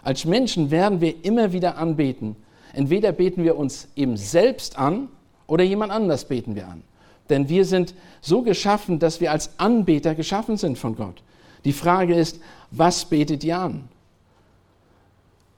Als 0.02 0.24
Menschen 0.24 0.72
werden 0.72 1.00
wir 1.00 1.24
immer 1.24 1.52
wieder 1.52 1.78
anbeten. 1.78 2.34
Entweder 2.72 3.12
beten 3.12 3.44
wir 3.44 3.56
uns 3.56 3.86
eben 3.94 4.16
selbst 4.16 4.76
an 4.76 5.10
oder 5.46 5.62
jemand 5.62 5.92
anders 5.92 6.24
beten 6.24 6.56
wir 6.56 6.66
an. 6.66 6.82
Denn 7.28 7.48
wir 7.48 7.64
sind 7.64 7.94
so 8.20 8.42
geschaffen, 8.42 8.98
dass 8.98 9.20
wir 9.20 9.32
als 9.32 9.58
Anbeter 9.58 10.14
geschaffen 10.14 10.56
sind 10.56 10.78
von 10.78 10.94
Gott. 10.96 11.22
Die 11.64 11.72
Frage 11.72 12.14
ist, 12.14 12.40
was 12.70 13.04
betet 13.04 13.42
ihr 13.44 13.58
an? 13.58 13.88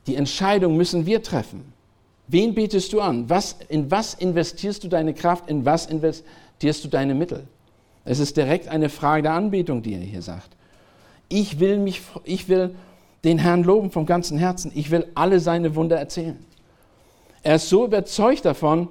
Die 0.07 0.17
Entscheidung 0.17 0.77
müssen 0.77 1.05
wir 1.05 1.23
treffen. 1.23 1.73
Wen 2.29 2.55
betest 2.55 2.93
du 2.93 3.01
an? 3.01 3.29
Was, 3.29 3.57
in 3.69 3.91
was 3.91 4.15
investierst 4.15 4.85
du 4.85 4.89
deine 4.89 5.15
Kraft? 5.15 5.49
In 5.51 5.65
was 5.65 5.87
investierst 5.87 6.85
du 6.85 6.89
deine 6.89 7.15
Mittel? 7.15 7.47
Es 8.05 8.19
ist 8.19 8.37
direkt 8.37 8.69
eine 8.69 8.89
Frage 8.89 9.23
der 9.25 9.33
Anbetung, 9.33 9.83
die 9.83 9.95
er 9.95 10.01
hier 10.01 10.23
sagt. 10.23 10.57
Ich 11.29 11.61
will, 11.61 11.79
mich, 11.79 12.01
ich 12.25 12.49
will 12.49 12.75
den 13.25 13.39
Herrn 13.39 13.65
loben 13.65 13.91
vom 13.91 14.07
ganzen 14.07 14.39
Herzen. 14.39 14.73
Ich 14.75 14.91
will 14.91 15.07
alle 15.15 15.41
seine 15.41 15.75
Wunder 15.75 15.99
erzählen. 15.99 16.39
Er 17.43 17.57
ist 17.57 17.69
so 17.69 17.85
überzeugt 17.85 18.45
davon, 18.45 18.89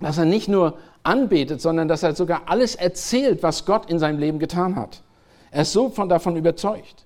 dass 0.00 0.18
er 0.18 0.24
nicht 0.24 0.48
nur 0.48 0.78
anbetet, 1.02 1.60
sondern 1.60 1.88
dass 1.88 2.02
er 2.02 2.14
sogar 2.14 2.42
alles 2.46 2.74
erzählt, 2.74 3.42
was 3.42 3.64
Gott 3.64 3.90
in 3.90 3.98
seinem 3.98 4.18
Leben 4.18 4.38
getan 4.38 4.76
hat. 4.76 5.02
Er 5.50 5.62
ist 5.62 5.72
so 5.72 5.88
von, 5.88 6.08
davon 6.08 6.36
überzeugt. 6.36 7.04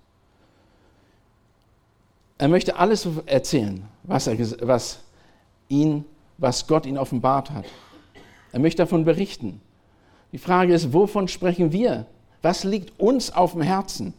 Er 2.39 2.49
möchte 2.49 2.77
alles 2.77 3.07
erzählen, 3.27 3.85
was, 4.03 4.27
er, 4.27 4.37
was, 4.67 4.99
ihn, 5.69 6.05
was 6.39 6.67
Gott 6.67 6.87
ihn 6.87 6.99
offenbart 6.99 7.51
hat. 7.51 7.67
Er 8.51 8.59
möchte 8.59 8.83
davon 8.83 9.05
berichten. 9.05 9.61
Die 10.33 10.39
Frage 10.39 10.75
ist, 10.75 10.93
wovon 10.93 11.29
sprechen 11.29 11.73
wir? 11.73 12.07
Was 12.43 12.65
liegt 12.65 12.99
uns 12.99 13.33
auf 13.33 13.53
dem 13.53 13.63
Herzen? 13.63 14.15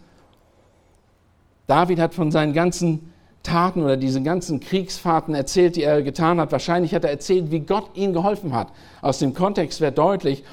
David 1.68 2.00
hat 2.00 2.14
von 2.14 2.32
seinen 2.32 2.54
ganzen 2.54 3.13
Taten 3.44 3.84
oder 3.84 3.98
diese 3.98 4.24
ganzen 4.24 4.62
Kriegsfahrten 4.62 5.36
erzählt, 5.36 5.76
die 5.76 5.84
er 5.84 6.02
getan 6.02 6.40
hat. 6.40 6.52
Wahrscheinlich 6.52 6.96
hat 6.96 7.04
er 7.04 7.12
erzählt, 7.12 7.52
wie 7.52 7.60
Gott 7.60 7.92
ihm 7.94 8.14
geholfen 8.14 8.54
hat. 8.54 8.70
Aus 9.02 9.20
dem 9.20 9.34
Kontext 9.34 9.82
wird 9.82 9.98
deutlich, 9.98 10.44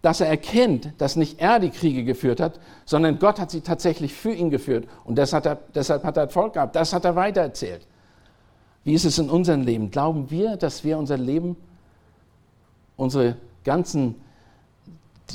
dass 0.00 0.20
er 0.20 0.28
erkennt, 0.28 0.92
dass 0.98 1.16
nicht 1.16 1.40
er 1.40 1.60
die 1.60 1.70
Kriege 1.70 2.04
geführt 2.04 2.40
hat, 2.40 2.58
sondern 2.86 3.18
Gott 3.18 3.38
hat 3.38 3.50
sie 3.50 3.60
tatsächlich 3.60 4.14
für 4.14 4.32
ihn 4.32 4.48
geführt. 4.48 4.88
Und 5.04 5.18
hat 5.18 5.44
er, 5.44 5.58
deshalb 5.74 6.04
hat 6.04 6.16
er 6.16 6.24
Erfolg 6.24 6.54
gehabt. 6.54 6.74
Das 6.74 6.92
hat 6.92 7.04
er 7.04 7.16
weitererzählt. 7.16 7.86
Wie 8.84 8.94
ist 8.94 9.04
es 9.04 9.18
in 9.18 9.28
unserem 9.28 9.62
Leben? 9.62 9.90
Glauben 9.90 10.30
wir, 10.30 10.56
dass 10.56 10.84
wir 10.84 10.96
unser 10.96 11.18
Leben, 11.18 11.56
unsere 12.96 13.36
ganzen 13.64 14.14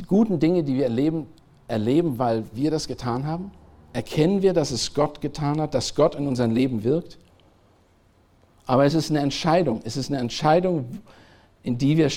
guten 0.07 0.39
Dinge, 0.39 0.63
die 0.63 0.75
wir 0.75 0.85
erleben, 0.85 1.27
erleben, 1.67 2.17
weil 2.17 2.45
wir 2.53 2.71
das 2.71 2.87
getan 2.87 3.27
haben? 3.27 3.51
Erkennen 3.93 4.41
wir, 4.41 4.53
dass 4.53 4.71
es 4.71 4.93
Gott 4.93 5.21
getan 5.21 5.61
hat, 5.61 5.73
dass 5.73 5.95
Gott 5.95 6.15
in 6.15 6.27
unserem 6.27 6.51
Leben 6.51 6.83
wirkt? 6.83 7.17
Aber 8.65 8.85
es 8.85 8.93
ist 8.93 9.11
eine 9.11 9.19
Entscheidung. 9.19 9.81
Es 9.83 9.97
ist 9.97 10.09
eine 10.09 10.19
Entscheidung, 10.19 10.99
in 11.61 11.77
die 11.77 11.97
wir, 11.97 12.09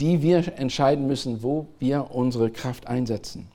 die 0.00 0.22
wir 0.22 0.58
entscheiden 0.58 1.06
müssen, 1.06 1.42
wo 1.42 1.66
wir 1.78 2.10
unsere 2.10 2.50
Kraft 2.50 2.88
einsetzen. 2.88 3.46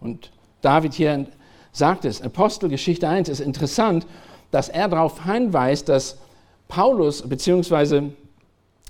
Und 0.00 0.30
David 0.60 0.94
hier 0.94 1.26
sagt 1.72 2.04
es, 2.04 2.22
Apostelgeschichte 2.22 3.08
1 3.08 3.28
ist 3.28 3.40
interessant, 3.40 4.06
dass 4.50 4.68
er 4.68 4.88
darauf 4.88 5.24
hinweist, 5.24 5.88
dass 5.88 6.18
Paulus, 6.68 7.22
beziehungsweise 7.22 8.12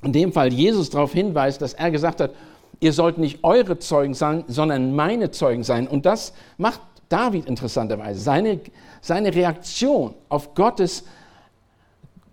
in 0.03 0.13
dem 0.13 0.33
Fall 0.33 0.53
Jesus 0.53 0.91
darauf 0.91 1.13
hinweist, 1.13 1.63
dass 1.63 1.75
er 1.75 1.91
gesagt 1.91 2.21
hat, 2.21 2.33
ihr 2.81 2.93
sollt 2.93 3.19
nicht 3.19 3.45
eure 3.45 3.79
Zeugen 3.79 4.15
sein, 4.15 4.45
sondern 4.49 4.95
meine 4.95 5.31
Zeugen 5.31 5.63
sein. 5.63 5.87
Und 5.87 6.05
das 6.05 6.33
macht 6.59 6.81
David 7.13 7.45
interessanterweise, 7.45 8.21
seine, 8.21 8.61
seine 9.03 9.35
Reaktion 9.35 10.15
auf 10.31 10.55
Gottes, 10.55 11.05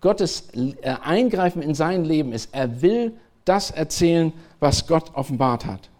Gottes 0.00 0.48
äh, 0.54 0.94
Eingreifen 1.02 1.60
in 1.60 1.74
sein 1.74 2.04
Leben 2.04 2.32
ist, 2.32 2.54
er 2.54 2.80
will 2.80 3.12
das 3.44 3.70
erzählen, 3.70 4.32
was 4.58 4.86
Gott 4.86 5.14
offenbart 5.14 5.66
hat. 5.66 5.90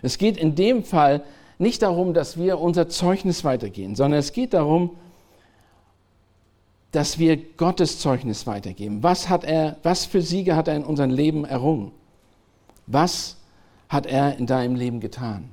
Es 0.00 0.16
geht 0.16 0.36
in 0.36 0.54
dem 0.54 0.84
Fall 0.84 1.24
nicht 1.58 1.82
darum, 1.82 2.14
dass 2.14 2.36
wir 2.36 2.60
unser 2.60 2.88
Zeugnis 2.88 3.42
weitergehen, 3.42 3.96
sondern 3.96 4.20
es 4.20 4.32
geht 4.32 4.54
darum, 4.54 4.96
dass 6.92 7.18
wir 7.18 7.36
Gottes 7.36 7.98
Zeugnis 7.98 8.46
weitergeben. 8.46 9.02
Was, 9.02 9.28
hat 9.28 9.42
er, 9.42 9.76
was 9.82 10.06
für 10.06 10.22
Siege 10.22 10.54
hat 10.54 10.68
er 10.68 10.76
in 10.76 10.84
unserem 10.84 11.10
Leben 11.10 11.44
errungen? 11.44 11.90
Was 12.86 13.37
hat 13.88 14.06
er 14.06 14.36
in 14.36 14.46
deinem 14.46 14.74
Leben 14.74 15.00
getan? 15.00 15.50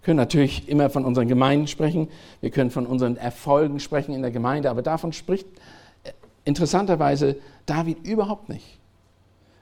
Wir 0.00 0.04
können 0.04 0.16
natürlich 0.16 0.68
immer 0.68 0.90
von 0.90 1.04
unseren 1.04 1.28
Gemeinden 1.28 1.66
sprechen, 1.66 2.08
wir 2.40 2.50
können 2.50 2.70
von 2.70 2.86
unseren 2.86 3.16
Erfolgen 3.16 3.80
sprechen 3.80 4.14
in 4.14 4.22
der 4.22 4.30
Gemeinde, 4.30 4.70
aber 4.70 4.82
davon 4.82 5.12
spricht 5.12 5.46
äh, 6.04 6.12
interessanterweise 6.44 7.36
David 7.66 8.06
überhaupt 8.06 8.48
nicht. 8.48 8.78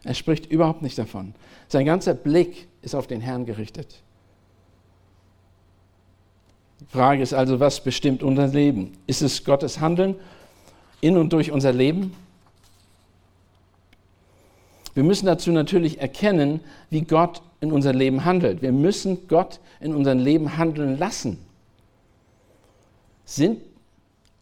Er 0.04 0.14
spricht 0.14 0.46
überhaupt 0.46 0.82
nicht 0.82 0.96
davon. 0.98 1.34
Sein 1.68 1.84
ganzer 1.84 2.14
Blick 2.14 2.68
ist 2.82 2.94
auf 2.94 3.08
den 3.08 3.20
Herrn 3.20 3.44
gerichtet. 3.44 4.02
Die 6.80 6.86
Frage 6.86 7.22
ist 7.22 7.32
also, 7.32 7.58
was 7.58 7.82
bestimmt 7.82 8.22
unser 8.22 8.46
Leben? 8.46 8.92
Ist 9.06 9.22
es 9.22 9.44
Gottes 9.44 9.80
Handeln 9.80 10.14
in 11.00 11.16
und 11.16 11.32
durch 11.32 11.50
unser 11.50 11.72
Leben? 11.72 12.14
Wir 14.94 15.02
müssen 15.02 15.26
dazu 15.26 15.50
natürlich 15.50 16.00
erkennen, 16.00 16.60
wie 16.88 17.02
Gott 17.02 17.42
in 17.60 17.72
unser 17.72 17.92
Leben 17.92 18.24
handelt. 18.24 18.62
Wir 18.62 18.72
müssen 18.72 19.28
Gott 19.28 19.60
in 19.80 19.94
unserem 19.94 20.18
Leben 20.18 20.56
handeln 20.56 20.98
lassen. 20.98 21.38
Sind 23.24 23.60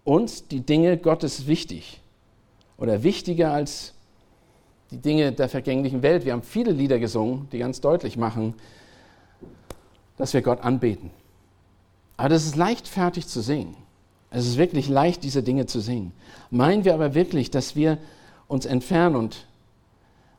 uns 0.04 0.46
die 0.48 0.60
Dinge 0.60 0.98
Gottes 0.98 1.46
wichtig 1.46 2.00
oder 2.76 3.02
wichtiger 3.02 3.52
als 3.52 3.94
die 4.90 4.98
Dinge 4.98 5.32
der 5.32 5.48
vergänglichen 5.48 6.02
Welt? 6.02 6.24
Wir 6.24 6.32
haben 6.32 6.42
viele 6.42 6.72
Lieder 6.72 6.98
gesungen, 6.98 7.48
die 7.50 7.58
ganz 7.58 7.80
deutlich 7.80 8.16
machen, 8.16 8.54
dass 10.16 10.34
wir 10.34 10.42
Gott 10.42 10.60
anbeten. 10.60 11.10
Aber 12.16 12.28
das 12.28 12.44
ist 12.44 12.56
leichtfertig 12.56 13.26
zu 13.26 13.40
singen. 13.40 13.76
Es 14.30 14.46
ist 14.46 14.58
wirklich 14.58 14.88
leicht, 14.88 15.22
diese 15.22 15.42
Dinge 15.42 15.66
zu 15.66 15.80
singen. 15.80 16.12
Meinen 16.50 16.84
wir 16.84 16.94
aber 16.94 17.14
wirklich, 17.14 17.50
dass 17.50 17.76
wir 17.76 17.98
uns 18.48 18.66
entfernen 18.66 19.16
und 19.16 19.46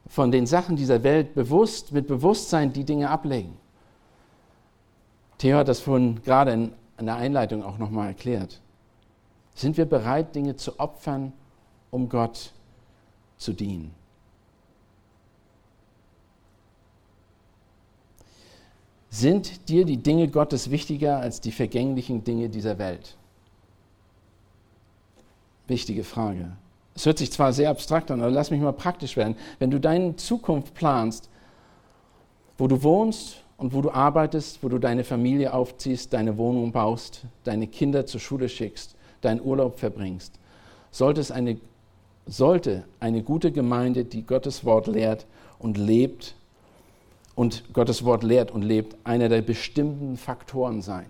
von 0.07 0.31
den 0.31 0.45
Sachen 0.45 0.75
dieser 0.75 1.03
Welt 1.03 1.33
bewusst, 1.33 1.91
mit 1.91 2.07
Bewusstsein 2.07 2.73
die 2.73 2.83
Dinge 2.83 3.09
ablegen? 3.09 3.57
Theo 5.37 5.57
hat 5.57 5.67
das 5.67 5.79
vorhin 5.79 6.21
gerade 6.23 6.53
in, 6.53 6.71
der 7.05 7.15
Einleitung 7.15 7.63
auch 7.63 7.77
nochmal 7.77 8.07
erklärt. 8.07 8.61
Sind 9.53 9.77
wir 9.77 9.85
bereit, 9.85 10.35
Dinge 10.35 10.55
zu 10.55 10.79
opfern, 10.79 11.33
um 11.91 12.09
Gott 12.09 12.51
zu 13.37 13.53
dienen? 13.53 13.93
Sind 19.09 19.69
dir 19.69 19.85
die 19.85 19.97
Dinge 19.97 20.27
Gottes 20.27 20.71
wichtiger 20.71 21.19
als 21.19 21.39
die 21.39 21.53
vergänglichen 21.53 22.25
Dinge 22.25 22.49
dieser 22.49 22.77
Welt? 22.77 23.15
Wichtige 25.67 26.03
Frage. 26.03 26.57
Es 26.95 27.05
hört 27.05 27.17
sich 27.17 27.31
zwar 27.31 27.51
sehr 27.51 27.69
abstrakt 27.69 28.09
an, 28.09 28.21
aber 28.21 28.31
lass 28.31 28.51
mich 28.51 28.61
mal 28.61 28.71
praktisch 28.71 29.17
werden. 29.17 29.35
Wenn 29.59 29.69
du 29.69 29.79
deine 29.79 30.15
Zukunft 30.15 30.73
planst, 30.73 31.29
wo 32.57 32.67
du 32.67 32.81
wohnst 32.83 33.43
und 33.57 33.73
wo 33.73 33.81
du 33.81 33.91
arbeitest, 33.91 34.63
wo 34.63 34.69
du 34.69 34.79
deine 34.79 35.03
Familie 35.03 35.53
aufziehst, 35.53 36.13
deine 36.13 36.37
Wohnung 36.37 36.71
baust, 36.71 37.25
deine 37.43 37.67
Kinder 37.67 38.05
zur 38.05 38.21
Schule 38.21 38.47
schickst, 38.47 38.95
deinen 39.19 39.41
Urlaub 39.41 39.77
verbringst, 39.77 40.39
sollte, 40.89 41.19
es 41.19 41.31
eine, 41.31 41.57
sollte 42.25 42.85
eine 43.01 43.23
gute 43.23 43.51
Gemeinde, 43.51 44.05
die 44.05 44.23
Gottes 44.23 44.63
Wort 44.63 44.87
lehrt 44.87 45.25
und 45.59 45.77
lebt, 45.77 46.35
und 47.35 47.73
Gottes 47.73 48.05
Wort 48.05 48.23
lehrt 48.23 48.51
und 48.51 48.61
lebt, 48.61 48.95
einer 49.03 49.27
der 49.27 49.41
bestimmten 49.41 50.15
Faktoren 50.15 50.81
sein. 50.81 51.07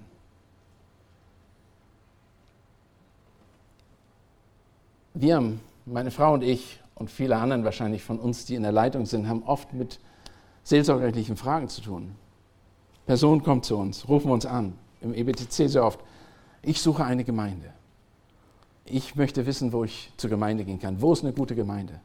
Wir, 5.13 5.53
meine 5.85 6.11
Frau 6.11 6.33
und 6.33 6.43
ich 6.43 6.79
und 6.95 7.11
viele 7.11 7.37
anderen 7.37 7.63
wahrscheinlich 7.63 8.03
von 8.03 8.19
uns, 8.19 8.45
die 8.45 8.55
in 8.55 8.63
der 8.63 8.71
Leitung 8.71 9.05
sind, 9.05 9.27
haben 9.27 9.43
oft 9.43 9.73
mit 9.73 9.99
seelsorgerlichen 10.63 11.37
Fragen 11.37 11.69
zu 11.69 11.81
tun. 11.81 12.15
Person 13.05 13.43
kommt 13.43 13.65
zu 13.65 13.77
uns, 13.77 14.07
rufen 14.07 14.31
uns 14.31 14.45
an, 14.45 14.73
im 15.01 15.13
EBTC 15.13 15.69
sehr 15.69 15.85
oft. 15.85 15.99
Ich 16.63 16.81
suche 16.81 17.05
eine 17.05 17.23
Gemeinde. 17.23 17.71
Ich 18.85 19.15
möchte 19.15 19.45
wissen, 19.45 19.73
wo 19.73 19.83
ich 19.83 20.11
zur 20.17 20.29
Gemeinde 20.29 20.63
gehen 20.63 20.79
kann. 20.79 21.01
Wo 21.01 21.13
ist 21.13 21.23
eine 21.23 21.33
gute 21.33 21.55
Gemeinde? 21.55 21.99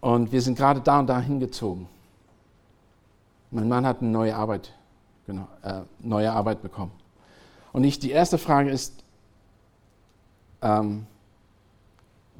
Und 0.00 0.32
wir 0.32 0.42
sind 0.42 0.56
gerade 0.56 0.80
da 0.80 1.00
und 1.00 1.06
da 1.06 1.20
hingezogen. 1.20 1.88
Mein 3.50 3.68
Mann 3.68 3.86
hat 3.86 4.00
eine 4.00 4.10
neue 4.10 4.36
Arbeit, 4.36 4.72
genau, 5.26 5.48
äh, 5.62 5.82
neue 6.00 6.32
Arbeit 6.32 6.62
bekommen. 6.62 6.92
Und 7.72 7.84
ich, 7.84 7.98
die 7.98 8.10
erste 8.10 8.38
Frage 8.38 8.70
ist, 8.70 9.02
ähm, 10.62 11.06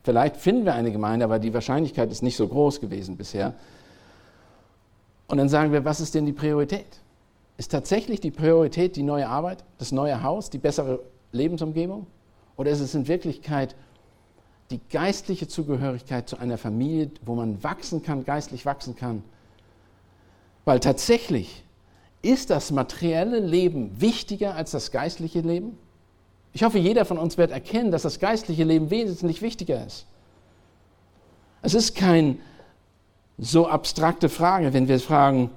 vielleicht 0.06 0.36
finden 0.36 0.64
wir 0.64 0.74
eine 0.74 0.92
Gemeinde, 0.92 1.24
aber 1.24 1.40
die 1.40 1.52
Wahrscheinlichkeit 1.52 2.12
ist 2.12 2.22
nicht 2.22 2.36
so 2.36 2.46
groß 2.46 2.80
gewesen 2.80 3.16
bisher. 3.16 3.54
Und 5.26 5.38
dann 5.38 5.48
sagen 5.48 5.72
wir, 5.72 5.84
was 5.84 6.00
ist 6.00 6.14
denn 6.14 6.24
die 6.24 6.32
Priorität? 6.32 7.00
Ist 7.58 7.72
tatsächlich 7.72 8.20
die 8.20 8.30
Priorität 8.30 8.94
die 8.94 9.02
neue 9.02 9.28
Arbeit, 9.28 9.64
das 9.78 9.90
neue 9.90 10.22
Haus, 10.22 10.48
die 10.48 10.58
bessere 10.58 11.00
Lebensumgebung? 11.32 12.06
Oder 12.56 12.70
ist 12.70 12.78
es 12.78 12.94
in 12.94 13.08
Wirklichkeit 13.08 13.74
die 14.70 14.80
geistliche 14.90 15.48
Zugehörigkeit 15.48 16.28
zu 16.28 16.38
einer 16.38 16.56
Familie, 16.56 17.10
wo 17.24 17.34
man 17.34 17.64
wachsen 17.64 18.04
kann, 18.04 18.24
geistlich 18.24 18.64
wachsen 18.64 18.94
kann? 18.94 19.24
Weil 20.64 20.78
tatsächlich 20.78 21.64
ist 22.22 22.50
das 22.50 22.70
materielle 22.70 23.40
Leben 23.40 24.00
wichtiger 24.00 24.54
als 24.54 24.70
das 24.70 24.92
geistliche 24.92 25.40
Leben? 25.40 25.76
Ich 26.56 26.62
hoffe, 26.62 26.78
jeder 26.78 27.04
von 27.04 27.18
uns 27.18 27.36
wird 27.36 27.50
erkennen, 27.50 27.90
dass 27.90 28.00
das 28.00 28.18
geistliche 28.18 28.64
Leben 28.64 28.88
wesentlich 28.88 29.42
wichtiger 29.42 29.84
ist. 29.84 30.06
Es 31.60 31.74
ist 31.74 31.94
keine 31.94 32.38
so 33.36 33.68
abstrakte 33.68 34.30
Frage, 34.30 34.72
wenn 34.72 34.88
wir 34.88 34.98
fragen, 34.98 35.50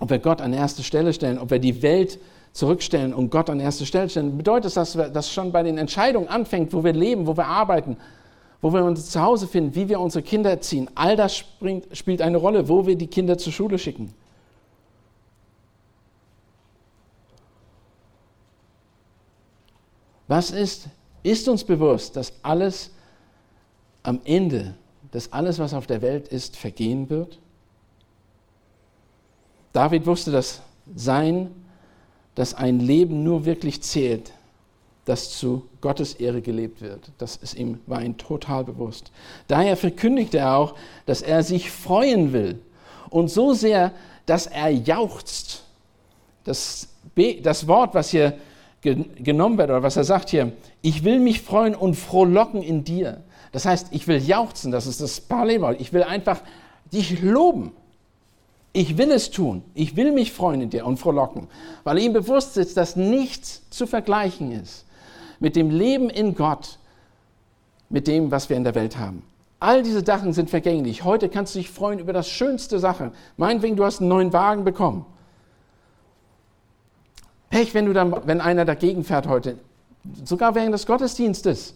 ob 0.00 0.08
wir 0.08 0.18
Gott 0.18 0.40
an 0.40 0.54
erste 0.54 0.82
Stelle 0.82 1.12
stellen, 1.12 1.38
ob 1.38 1.50
wir 1.50 1.58
die 1.58 1.82
Welt 1.82 2.18
zurückstellen 2.52 3.12
und 3.12 3.28
Gott 3.28 3.50
an 3.50 3.60
erste 3.60 3.84
Stelle 3.84 4.08
stellen. 4.08 4.38
Bedeutet 4.38 4.74
das, 4.74 4.94
dass 4.94 5.12
das 5.12 5.30
schon 5.30 5.52
bei 5.52 5.62
den 5.62 5.76
Entscheidungen 5.76 6.28
anfängt, 6.28 6.72
wo 6.72 6.82
wir 6.82 6.94
leben, 6.94 7.26
wo 7.26 7.36
wir 7.36 7.44
arbeiten, 7.44 7.98
wo 8.62 8.72
wir 8.72 8.82
uns 8.86 9.10
zu 9.10 9.20
Hause 9.20 9.46
finden, 9.46 9.74
wie 9.74 9.90
wir 9.90 10.00
unsere 10.00 10.22
Kinder 10.22 10.48
erziehen. 10.48 10.88
All 10.94 11.16
das 11.16 11.36
springt, 11.36 11.94
spielt 11.94 12.22
eine 12.22 12.38
Rolle, 12.38 12.70
wo 12.70 12.86
wir 12.86 12.96
die 12.96 13.08
Kinder 13.08 13.36
zur 13.36 13.52
Schule 13.52 13.78
schicken. 13.78 14.14
Was 20.28 20.50
ist, 20.50 20.88
ist 21.22 21.48
uns 21.48 21.64
bewusst, 21.64 22.16
dass 22.16 22.32
alles 22.42 22.90
am 24.02 24.20
Ende, 24.24 24.74
dass 25.12 25.32
alles, 25.32 25.58
was 25.58 25.74
auf 25.74 25.86
der 25.86 26.02
Welt 26.02 26.28
ist, 26.28 26.56
vergehen 26.56 27.08
wird? 27.10 27.38
David 29.72 30.06
wusste, 30.06 30.30
dass 30.30 30.62
sein, 30.94 31.54
dass 32.34 32.54
ein 32.54 32.80
Leben 32.80 33.24
nur 33.24 33.44
wirklich 33.44 33.82
zählt, 33.82 34.32
das 35.04 35.30
zu 35.38 35.66
Gottes 35.80 36.14
Ehre 36.14 36.42
gelebt 36.42 36.80
wird. 36.80 37.10
Das 37.18 37.36
ist 37.36 37.54
ihm, 37.54 37.80
war 37.86 38.02
ihm 38.02 38.16
total 38.16 38.64
bewusst. 38.64 39.12
Daher 39.48 39.76
verkündigte 39.76 40.38
er 40.38 40.56
auch, 40.56 40.74
dass 41.06 41.22
er 41.22 41.42
sich 41.42 41.70
freuen 41.70 42.32
will. 42.32 42.58
Und 43.08 43.28
so 43.28 43.54
sehr, 43.54 43.92
dass 44.26 44.46
er 44.46 44.70
jauchzt. 44.70 45.62
Das, 46.44 46.88
das 47.42 47.68
Wort, 47.68 47.94
was 47.94 48.10
hier 48.10 48.36
genommen 48.82 49.58
wird, 49.58 49.70
oder 49.70 49.82
was 49.82 49.96
er 49.96 50.04
sagt 50.04 50.30
hier, 50.30 50.52
ich 50.82 51.04
will 51.04 51.18
mich 51.18 51.42
freuen 51.42 51.74
und 51.74 51.94
frohlocken 51.94 52.62
in 52.62 52.84
dir. 52.84 53.22
Das 53.52 53.64
heißt, 53.64 53.88
ich 53.90 54.06
will 54.06 54.18
jauchzen, 54.18 54.70
das 54.70 54.86
ist 54.86 55.00
das 55.00 55.20
Parlewort. 55.20 55.80
Ich 55.80 55.92
will 55.92 56.02
einfach 56.02 56.40
dich 56.92 57.22
loben. 57.22 57.72
Ich 58.72 58.98
will 58.98 59.10
es 59.10 59.30
tun. 59.30 59.62
Ich 59.74 59.96
will 59.96 60.12
mich 60.12 60.32
freuen 60.32 60.60
in 60.60 60.70
dir 60.70 60.84
und 60.84 60.98
frohlocken, 60.98 61.48
weil 61.82 61.98
ihm 61.98 62.12
bewusst 62.12 62.58
ist, 62.58 62.76
dass 62.76 62.94
nichts 62.94 63.62
zu 63.70 63.86
vergleichen 63.86 64.52
ist 64.52 64.84
mit 65.40 65.56
dem 65.56 65.70
Leben 65.70 66.10
in 66.10 66.34
Gott, 66.34 66.78
mit 67.88 68.06
dem, 68.06 68.30
was 68.30 68.48
wir 68.48 68.56
in 68.56 68.64
der 68.64 68.74
Welt 68.74 68.98
haben. 68.98 69.22
All 69.58 69.82
diese 69.82 70.04
Sachen 70.04 70.32
sind 70.32 70.50
vergänglich. 70.50 71.04
Heute 71.04 71.28
kannst 71.28 71.54
du 71.54 71.58
dich 71.58 71.70
freuen 71.70 71.98
über 71.98 72.12
das 72.12 72.28
schönste 72.28 72.78
Sache. 72.78 73.12
Meinetwegen, 73.36 73.76
du 73.76 73.84
hast 73.84 74.00
einen 74.00 74.08
neuen 74.08 74.32
Wagen 74.32 74.64
bekommen. 74.64 75.06
Pech, 77.56 77.72
wenn, 77.72 77.86
du 77.86 77.94
dann, 77.94 78.14
wenn 78.26 78.42
einer 78.42 78.66
dagegen 78.66 79.02
fährt 79.02 79.26
heute. 79.26 79.56
Sogar 80.24 80.54
während 80.54 80.74
des 80.74 80.84
Gottesdienstes. 80.84 81.72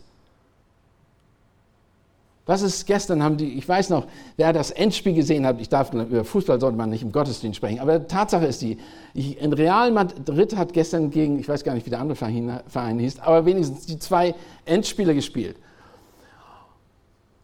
Was 2.45 2.61
ist 2.61 2.85
gestern, 2.87 3.23
haben 3.23 3.39
die, 3.39 3.55
ich 3.55 3.67
weiß 3.67 3.89
noch, 3.89 4.07
wer 4.37 4.53
das 4.53 4.73
Endspiel 4.73 5.15
gesehen 5.15 5.47
hat, 5.47 5.59
ich 5.59 5.71
darf, 5.71 5.95
über 5.95 6.23
Fußball 6.23 6.61
sollte 6.61 6.77
man 6.77 6.91
nicht 6.91 7.03
im 7.03 7.13
Gottesdienst 7.13 7.57
sprechen, 7.57 7.79
aber 7.79 8.07
Tatsache 8.07 8.45
ist 8.45 8.61
die, 8.61 8.77
ich, 9.15 9.41
in 9.41 9.55
Real 9.55 9.91
Madrid 9.91 10.55
hat 10.55 10.75
gestern 10.75 11.11
gegen, 11.11 11.39
ich 11.39 11.49
weiß 11.49 11.65
gar 11.65 11.73
nicht, 11.73 11.87
wie 11.87 11.91
der 11.91 12.01
andere 12.01 12.17
Verein, 12.17 12.61
Verein 12.67 12.99
hieß, 12.99 13.21
aber 13.21 13.47
wenigstens 13.47 13.87
die 13.87 13.99
zwei 13.99 14.35
Endspiele 14.67 15.15
gespielt. 15.15 15.57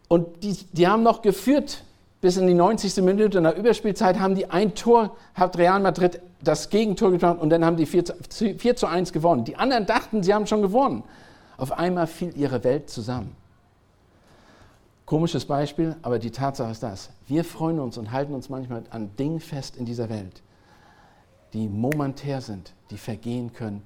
Und 0.09 0.43
die, 0.43 0.55
die 0.73 0.87
haben 0.87 1.01
noch 1.01 1.23
geführt 1.23 1.81
bis 2.21 2.37
in 2.37 2.47
die 2.47 2.53
90. 2.53 3.03
Minute 3.03 3.37
in 3.37 3.43
der 3.43 3.55
Überspielzeit 3.55 4.19
haben 4.19 4.35
die 4.35 4.49
ein 4.49 4.73
Tor, 4.75 5.15
hat 5.33 5.57
Real 5.57 5.79
Madrid 5.79 6.19
das 6.41 6.69
Gegentor 6.69 7.11
gebracht 7.11 7.39
und 7.39 7.49
dann 7.49 7.63
haben 7.63 7.77
die 7.77 7.85
4 7.85 8.05
zu, 8.05 8.55
4 8.55 8.75
zu 8.75 8.87
1 8.87 9.13
gewonnen. 9.13 9.45
Die 9.45 9.55
anderen 9.55 9.85
dachten, 9.85 10.23
sie 10.23 10.33
haben 10.33 10.47
schon 10.47 10.61
gewonnen. 10.61 11.03
Auf 11.57 11.71
einmal 11.71 12.07
fiel 12.07 12.35
ihre 12.35 12.63
Welt 12.63 12.89
zusammen. 12.89 13.35
Komisches 15.05 15.45
Beispiel, 15.45 15.95
aber 16.01 16.19
die 16.19 16.31
Tatsache 16.31 16.71
ist 16.71 16.83
das. 16.83 17.09
Wir 17.27 17.43
freuen 17.43 17.79
uns 17.79 17.97
und 17.97 18.11
halten 18.11 18.33
uns 18.33 18.49
manchmal 18.49 18.83
an 18.89 19.15
Dingen 19.17 19.39
fest 19.39 19.77
in 19.77 19.85
dieser 19.85 20.09
Welt, 20.09 20.41
die 21.53 21.69
momentär 21.69 22.41
sind, 22.41 22.73
die 22.91 22.97
vergehen 22.97 23.53
können 23.53 23.83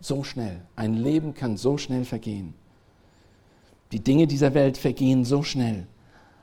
so 0.00 0.22
schnell. 0.22 0.60
Ein 0.76 0.94
Leben 0.94 1.34
kann 1.34 1.56
so 1.56 1.78
schnell 1.78 2.04
vergehen. 2.04 2.54
Die 3.92 4.00
Dinge 4.00 4.26
dieser 4.26 4.54
Welt 4.54 4.78
vergehen 4.78 5.24
so 5.24 5.42
schnell. 5.42 5.86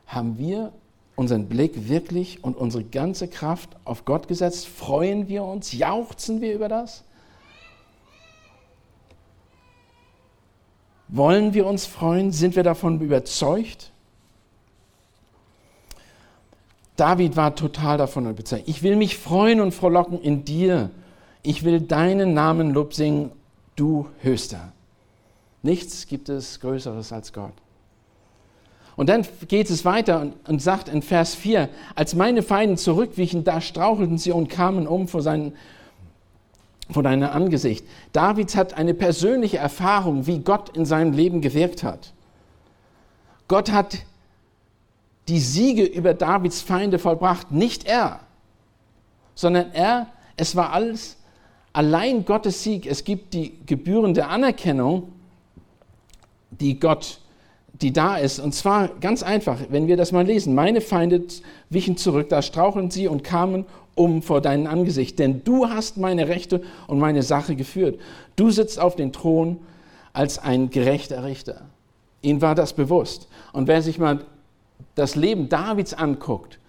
Haben 0.06 0.38
wir 0.38 0.72
unseren 1.16 1.48
Blick 1.48 1.88
wirklich 1.88 2.44
und 2.44 2.58
unsere 2.58 2.84
ganze 2.84 3.28
Kraft 3.28 3.70
auf 3.86 4.06
Gott 4.06 4.28
gesetzt? 4.28 4.68
Freuen 4.68 5.28
wir 5.28 5.44
uns? 5.44 5.72
Jauchzen 5.74 6.42
wir 6.42 6.54
über 6.54 6.70
das? 6.70 7.04
Wollen 11.08 11.54
wir 11.54 11.68
uns 11.68 11.86
freuen? 11.86 12.32
Sind 12.32 12.56
wir 12.56 12.64
davon 12.64 13.00
überzeugt? 13.00 13.92
David 16.96 17.36
war 17.36 17.56
total 17.56 17.98
davon 17.98 18.30
überzeugt. 18.30 18.68
Ich 18.68 18.84
will 18.84 18.96
mich 18.96 19.18
freuen 19.18 19.62
und 19.62 19.74
frohlocken 19.74 20.22
in 20.22 20.46
dir. 20.46 20.90
Ich 21.42 21.64
will 21.64 21.82
deinen 21.82 22.34
Namen 22.34 22.72
Lob 22.72 22.94
singen, 22.94 23.32
du 23.76 24.08
Höchster. 24.22 24.72
Nichts 25.62 26.08
gibt 26.08 26.30
es 26.30 26.60
Größeres 26.60 27.12
als 27.12 27.34
Gott. 27.34 27.54
Und 28.96 29.10
dann 29.10 29.26
geht 29.48 29.70
es 29.70 29.86
weiter 29.86 30.22
und, 30.22 30.34
und, 30.48 30.62
sagt 30.62 30.88
in 30.88 31.02
Vers 31.02 31.36
4, 31.36 31.70
als 31.96 32.16
meine 32.16 32.44
Feinde 32.44 32.76
zurückwichen, 32.76 33.44
da 33.44 33.60
strauchelten 33.60 34.18
sie 34.18 34.32
und 34.32 34.50
kamen 34.50 34.88
um 34.88 35.08
vor, 35.08 35.22
seinen, 35.22 35.54
vor 36.92 37.02
deinem 37.02 37.30
Angesicht. 37.30 37.86
David 38.12 38.56
hat 38.56 38.76
eine 38.76 38.94
persönliche 38.94 39.58
Erfahrung, 39.58 40.28
wie 40.28 40.40
Gott 40.40 40.76
in 40.78 40.86
seinem 40.86 41.14
Leben 41.14 41.42
gewirkt 41.42 41.84
hat. 41.84 42.14
Gott 43.48 43.72
hat 43.72 43.98
die 45.28 45.40
Siege 45.40 45.84
über 45.84 46.14
Davids 46.14 46.62
Feinde 46.62 47.00
vollbracht, 47.00 47.52
nicht 47.52 47.86
er, 47.86 48.20
sondern 49.36 49.72
er, 49.72 50.08
es 50.38 50.56
war 50.56 50.72
alles 50.74 51.18
allein 51.72 52.24
Gottes 52.26 52.64
Sieg. 52.64 52.86
Es 52.86 53.04
gibt 53.04 53.34
die 53.34 53.54
gebührende 53.66 54.28
Anerkennung, 54.28 55.12
die 56.52 56.80
Gott, 56.80 57.20
die 57.84 57.94
da 57.94 58.18
ist. 58.18 58.40
Und 58.40 58.56
zwar 58.56 58.88
ganz 58.88 59.22
einfach, 59.22 59.60
wenn 59.70 59.88
wir 59.88 59.98
das 59.98 60.12
mal 60.12 60.26
lesen. 60.26 60.56
Meine 60.56 60.82
Feinde 60.82 61.24
wichen 61.70 61.98
zurück, 61.98 62.30
da 62.30 62.42
straucheln 62.42 62.90
sie 62.90 63.08
und 63.08 63.24
kamen 63.24 63.66
um 63.96 64.22
vor 64.24 64.42
deinem 64.42 64.68
Angesicht. 64.68 65.20
Denn 65.20 65.44
du 65.44 65.70
hast 65.70 65.98
meine 65.98 66.28
Rechte 66.28 66.62
und 66.88 67.00
meine 67.00 67.22
Sache 67.22 67.56
geführt. 67.56 68.00
Du 68.36 68.50
sitzt 68.50 68.80
auf 68.80 68.96
dem 68.96 69.12
Thron 69.12 69.60
als 70.14 70.40
ein 70.40 70.70
gerechter 70.70 71.24
Richter. 71.24 71.62
Ihnen 72.22 72.42
war 72.42 72.56
das 72.56 72.74
bewusst. 72.74 73.28
Und 73.52 73.68
wer 73.68 73.82
sich 73.82 74.00
mal 74.00 74.22
das 74.96 75.16
Leben 75.16 75.50
Davids 75.50 75.94
anguckt, 75.94 76.60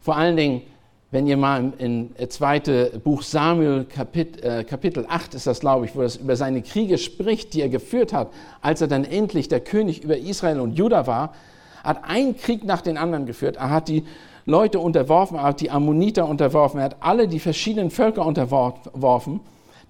vor 0.00 0.16
allen 0.16 0.36
Dingen, 0.36 0.62
wenn 1.10 1.26
ihr 1.26 1.36
mal 1.36 1.72
in 1.78 2.14
zweite 2.28 3.00
Buch 3.02 3.22
Samuel 3.22 3.84
Kapit, 3.84 4.42
äh, 4.42 4.62
Kapitel 4.62 5.06
8 5.08 5.34
ist 5.34 5.46
das, 5.46 5.60
glaube 5.60 5.86
ich, 5.86 5.96
wo 5.96 6.02
das 6.02 6.16
über 6.16 6.36
seine 6.36 6.62
Kriege 6.62 6.98
spricht, 6.98 7.52
die 7.54 7.62
er 7.62 7.68
geführt 7.68 8.12
hat, 8.12 8.28
als 8.62 8.80
er 8.80 8.86
dann 8.86 9.04
endlich 9.04 9.48
der 9.48 9.60
König 9.60 10.04
über 10.04 10.16
Israel 10.16 10.60
und 10.60 10.78
Juda 10.78 11.08
war, 11.08 11.34
hat 11.82 12.04
einen 12.04 12.36
Krieg 12.36 12.64
nach 12.64 12.80
den 12.80 12.96
anderen 12.96 13.26
geführt. 13.26 13.56
Er 13.56 13.70
hat 13.70 13.88
die 13.88 14.04
Leute 14.46 14.78
unterworfen, 14.78 15.36
er 15.36 15.44
hat 15.44 15.60
die 15.60 15.70
Ammoniter 15.70 16.28
unterworfen, 16.28 16.78
er 16.78 16.84
hat 16.84 16.96
alle 17.00 17.26
die 17.26 17.40
verschiedenen 17.40 17.90
Völker 17.90 18.24
unterworfen, 18.24 19.40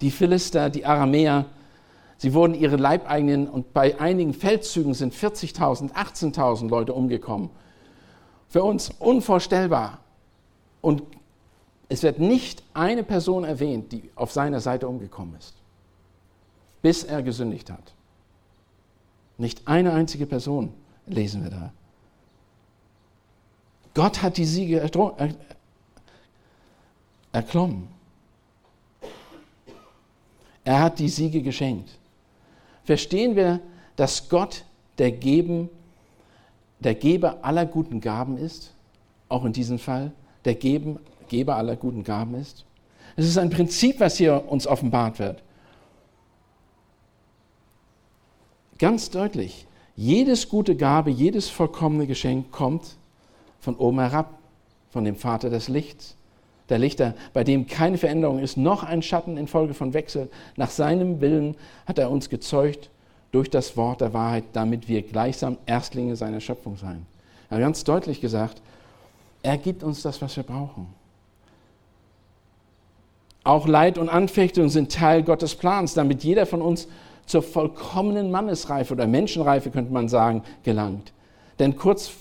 die 0.01 0.09
Philister, 0.09 0.69
die 0.69 0.85
Aramäer. 0.85 1.45
Sie 2.17 2.33
wurden 2.33 2.55
ihre 2.55 2.77
Leibeigenen 2.77 3.47
und 3.47 3.73
bei 3.73 3.99
einigen 3.99 4.33
Feldzügen 4.33 4.95
sind 4.95 5.13
40.000, 5.13 5.93
18.000 5.93 6.69
Leute 6.69 6.93
umgekommen 6.93 7.49
für 8.47 8.63
uns 8.63 8.89
unvorstellbar. 8.99 9.99
Und 10.81 11.03
es 11.89 12.03
wird 12.03 12.19
nicht 12.19 12.63
eine 12.73 13.03
Person 13.03 13.43
erwähnt, 13.43 13.91
die 13.91 14.09
auf 14.15 14.31
seiner 14.31 14.61
Seite 14.61 14.87
umgekommen 14.87 15.35
ist, 15.35 15.55
bis 16.81 17.03
er 17.03 17.21
gesündigt 17.21 17.69
hat. 17.69 17.93
Nicht 19.37 19.67
eine 19.67 19.93
einzige 19.93 20.25
Person 20.25 20.73
lesen 21.05 21.43
wir 21.43 21.49
da. 21.49 21.73
Gott 23.93 24.21
hat 24.21 24.37
die 24.37 24.45
Siege 24.45 24.79
erklommen. 27.31 27.87
Er 30.63 30.79
hat 30.79 30.99
die 30.99 31.09
Siege 31.09 31.41
geschenkt. 31.41 31.89
Verstehen 32.83 33.35
wir, 33.35 33.59
dass 33.95 34.29
Gott 34.29 34.63
der 34.97 35.11
Geben 35.11 35.69
der 36.79 36.95
Geber 36.95 37.43
aller 37.43 37.65
guten 37.65 37.99
Gaben 37.99 38.37
ist, 38.37 38.73
auch 39.27 39.43
in 39.45 39.53
diesem 39.53 39.77
Fall, 39.77 40.11
der 40.45 40.55
Geber 40.55 41.55
aller 41.55 41.75
guten 41.75 42.03
Gaben 42.03 42.35
ist. 42.35 42.65
Es 43.15 43.25
ist 43.25 43.37
ein 43.37 43.49
Prinzip, 43.49 43.99
was 43.99 44.17
hier 44.17 44.45
uns 44.47 44.67
offenbart 44.67 45.19
wird. 45.19 45.43
Ganz 48.79 49.09
deutlich, 49.11 49.67
jedes 49.95 50.49
gute 50.49 50.75
Gabe, 50.75 51.11
jedes 51.11 51.49
vollkommene 51.49 52.07
Geschenk 52.07 52.51
kommt 52.51 52.95
von 53.59 53.75
oben 53.75 53.99
herab, 53.99 54.39
von 54.89 55.05
dem 55.05 55.15
Vater 55.15 55.49
des 55.49 55.67
Lichts. 55.67 56.15
Der 56.69 56.79
Lichter, 56.79 57.13
bei 57.33 57.43
dem 57.43 57.67
keine 57.67 57.97
Veränderung 57.97 58.39
ist, 58.39 58.57
noch 58.57 58.83
ein 58.83 59.01
Schatten 59.01 59.37
infolge 59.37 59.73
von 59.73 59.93
Wechsel. 59.93 60.29
Nach 60.55 60.69
seinem 60.69 61.21
Willen 61.21 61.55
hat 61.85 61.99
er 61.99 62.09
uns 62.09 62.29
gezeugt 62.29 62.89
durch 63.31 63.49
das 63.49 63.77
Wort 63.77 64.01
der 64.01 64.13
Wahrheit, 64.13 64.45
damit 64.53 64.87
wir 64.87 65.01
gleichsam 65.01 65.57
Erstlinge 65.65 66.15
seiner 66.15 66.39
Schöpfung 66.39 66.77
sein. 66.77 67.05
Er 67.49 67.57
hat 67.57 67.63
ganz 67.63 67.83
deutlich 67.83 68.21
gesagt, 68.21 68.61
er 69.43 69.57
gibt 69.57 69.83
uns 69.83 70.01
das, 70.01 70.21
was 70.21 70.35
wir 70.35 70.43
brauchen. 70.43 70.87
Auch 73.43 73.67
Leid 73.67 73.97
und 73.97 74.09
Anfechtung 74.09 74.69
sind 74.69 74.91
Teil 74.91 75.23
Gottes 75.23 75.55
Plans, 75.55 75.93
damit 75.93 76.23
jeder 76.23 76.45
von 76.45 76.61
uns 76.61 76.87
zur 77.25 77.41
vollkommenen 77.41 78.29
Mannesreife 78.29 78.93
oder 78.93 79.07
Menschenreife, 79.07 79.71
könnte 79.71 79.91
man 79.91 80.09
sagen, 80.09 80.43
gelangt. 80.63 81.11
Denn 81.59 81.75
kurz, 81.75 82.11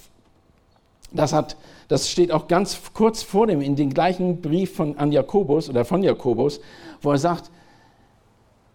das, 1.13 1.33
hat, 1.33 1.57
das 1.89 2.11
steht 2.11 2.33
auch 2.33 2.49
ganz 2.49 2.79
kurz 2.95 3.23
vor 3.23 3.47
dem, 3.47 3.61
in 3.61 3.77
dem 3.77 3.93
gleichen 3.93 4.41
Brief 4.41 4.75
von, 4.75 4.97
an 4.97 5.13
Jakobus 5.13 5.69
oder 5.69 5.85
von 5.85 6.03
Jakobus, 6.03 6.61
wo 7.03 7.13
er 7.13 7.19
sagt, 7.19 7.51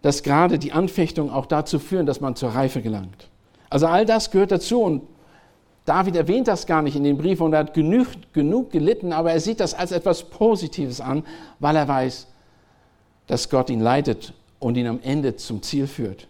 dass 0.02 0.22
gerade 0.22 0.58
die 0.58 0.72
Anfechtungen 0.72 1.32
auch 1.32 1.46
dazu 1.46 1.78
führen, 1.78 2.06
dass 2.06 2.20
man 2.20 2.36
zur 2.36 2.50
Reife 2.50 2.80
gelangt. 2.80 3.28
Also 3.70 3.86
all 3.86 4.06
das 4.06 4.30
gehört 4.30 4.52
dazu 4.52 4.82
und 4.82 5.02
David 5.86 6.16
erwähnt 6.16 6.48
das 6.48 6.66
gar 6.66 6.82
nicht 6.82 6.96
in 6.96 7.04
dem 7.04 7.16
Brief 7.16 7.40
und 7.40 7.52
er 7.52 7.60
hat 7.60 7.72
genug, 7.72 8.08
genug 8.32 8.72
gelitten, 8.72 9.12
aber 9.12 9.30
er 9.30 9.40
sieht 9.40 9.60
das 9.60 9.72
als 9.72 9.92
etwas 9.92 10.24
Positives 10.24 11.00
an, 11.00 11.24
weil 11.60 11.76
er 11.76 11.86
weiß, 11.86 12.26
dass 13.28 13.48
Gott 13.48 13.70
ihn 13.70 13.80
leitet 13.80 14.34
und 14.58 14.76
ihn 14.76 14.88
am 14.88 15.00
Ende 15.00 15.36
zum 15.36 15.62
Ziel 15.62 15.86
führt. 15.86 16.26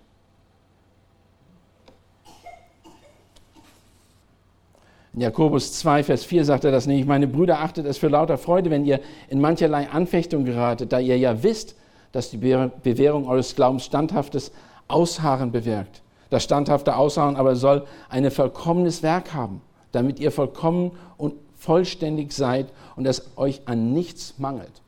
In 5.14 5.22
Jakobus 5.22 5.72
2, 5.72 6.04
Vers 6.04 6.24
4 6.26 6.44
sagt 6.44 6.64
er 6.64 6.70
das 6.70 6.86
nicht. 6.86 7.08
Meine 7.08 7.26
Brüder, 7.26 7.60
achtet 7.60 7.86
es 7.86 7.96
für 7.96 8.08
lauter 8.08 8.36
Freude, 8.36 8.68
wenn 8.68 8.84
ihr 8.84 9.00
in 9.30 9.40
mancherlei 9.40 9.88
Anfechtung 9.88 10.44
geratet, 10.44 10.92
da 10.92 10.98
ihr 10.98 11.16
ja 11.16 11.42
wisst, 11.42 11.74
dass 12.12 12.28
die 12.28 12.36
Bewährung 12.36 13.26
eures 13.26 13.56
Glaubens 13.56 13.86
standhaftes 13.86 14.52
Ausharren 14.86 15.50
bewirkt. 15.50 16.02
Das 16.30 16.44
standhafte 16.44 16.96
Ausharren 16.96 17.36
aber 17.36 17.56
soll 17.56 17.86
ein 18.08 18.30
vollkommenes 18.30 19.02
Werk 19.02 19.32
haben, 19.34 19.62
damit 19.92 20.18
ihr 20.18 20.32
vollkommen 20.32 20.92
und 21.16 21.34
vollständig 21.56 22.32
seid 22.32 22.72
und 22.96 23.06
es 23.06 23.36
euch 23.36 23.62
an 23.66 23.92
nichts 23.92 24.38
mangelt. 24.38 24.82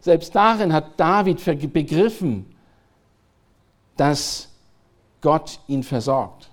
Selbst 0.00 0.34
darin 0.34 0.72
hat 0.72 0.98
David 0.98 1.72
begriffen, 1.72 2.56
dass 3.96 4.48
Gott 5.20 5.60
ihn 5.66 5.82
versorgt. 5.82 6.50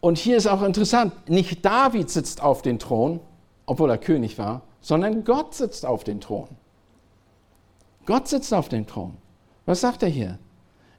Und 0.00 0.18
hier 0.18 0.36
ist 0.36 0.46
auch 0.46 0.62
interessant, 0.62 1.30
nicht 1.30 1.64
David 1.64 2.10
sitzt 2.10 2.42
auf 2.42 2.60
dem 2.62 2.78
Thron, 2.78 3.20
obwohl 3.66 3.88
er 3.88 3.98
König 3.98 4.36
war, 4.36 4.62
sondern 4.80 5.24
Gott 5.24 5.54
sitzt 5.54 5.86
auf 5.86 6.04
dem 6.04 6.20
Thron. 6.20 6.48
Gott 8.06 8.28
sitzt 8.28 8.52
auf 8.52 8.68
dem 8.68 8.86
Thron. 8.86 9.16
Was 9.66 9.80
sagt 9.80 10.02
er 10.02 10.08
hier 10.08 10.38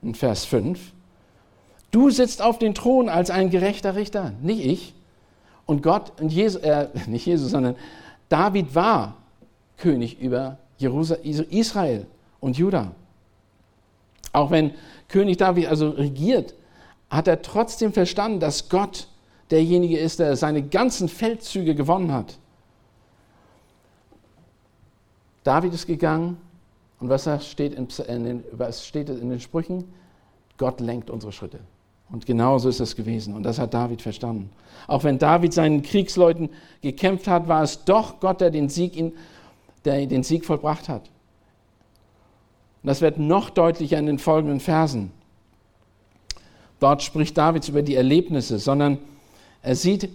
in 0.02 0.16
Vers 0.16 0.46
5? 0.46 0.80
Du 1.92 2.10
sitzt 2.10 2.42
auf 2.42 2.60
dem 2.60 2.74
Thron 2.74 3.10
als 3.10 3.30
ein 3.30 3.50
gerechter 3.50 3.96
Richter, 3.96 4.34
nicht 4.42 4.66
ich. 4.66 4.94
Und 5.66 5.84
Gott, 5.84 6.20
und 6.20 6.32
Jesus, 6.32 6.62
äh, 6.62 6.88
nicht 7.08 7.26
Jesus, 7.26 7.52
sondern 7.52 7.76
David 8.30 8.74
war 8.74 9.18
König 9.78 10.20
über 10.20 10.58
Israel 10.80 12.06
und 12.40 12.58
Juda. 12.58 12.92
Auch 14.32 14.50
wenn 14.52 14.74
König 15.08 15.38
David 15.38 15.68
also 15.68 15.92
regiert, 15.92 16.56
hat 17.10 17.28
er 17.28 17.42
trotzdem 17.42 17.94
verstanden, 17.94 18.40
dass 18.40 18.70
Gott 18.70 19.08
derjenige 19.52 19.98
ist, 19.98 20.20
der 20.20 20.36
seine 20.36 20.64
ganzen 20.64 21.08
Feldzüge 21.08 21.76
gewonnen 21.76 22.12
hat. 22.12 22.38
David 25.44 25.74
ist 25.74 25.86
gegangen 25.86 26.38
und 27.04 27.10
was 27.10 27.28
steht 27.46 27.74
in, 27.74 28.24
den, 28.24 28.46
was 28.54 28.88
steht 28.88 29.10
in 29.10 29.30
den 29.30 29.42
Sprüchen? 29.42 29.84
Gott 30.58 30.80
lenkt 30.80 31.10
unsere 31.10 31.34
Schritte. 31.34 31.60
Und 32.10 32.26
genau 32.26 32.58
so 32.60 32.70
ist 32.70 32.80
es 32.80 32.96
gewesen. 32.96 33.34
Und 33.34 33.44
das 33.44 33.60
hat 33.60 33.74
David 33.74 34.02
verstanden. 34.02 34.50
Auch 34.88 35.04
wenn 35.04 35.20
David 35.20 35.54
seinen 35.54 35.82
Kriegsleuten 35.82 36.50
gekämpft 36.82 37.28
hat, 37.28 37.50
war 37.50 37.62
es 37.62 37.84
doch 37.84 38.22
Gott, 38.22 38.40
der 38.40 38.52
den 38.52 38.70
Sieg, 38.70 38.96
in, 38.96 39.12
der 39.84 40.06
den 40.06 40.24
Sieg 40.24 40.46
vollbracht 40.46 40.88
hat. 40.88 41.02
Und 42.84 42.88
das 42.88 43.02
wird 43.02 43.20
noch 43.20 43.50
deutlicher 43.50 44.00
in 44.00 44.06
den 44.06 44.18
folgenden 44.18 44.62
Versen. 44.62 45.12
dort 46.80 47.04
spricht 47.04 47.38
David 47.38 47.68
über 47.68 47.82
die 47.82 47.96
Erlebnisse, 47.96 48.60
sondern 48.60 48.98
er 49.62 49.76
sieht 49.76 50.08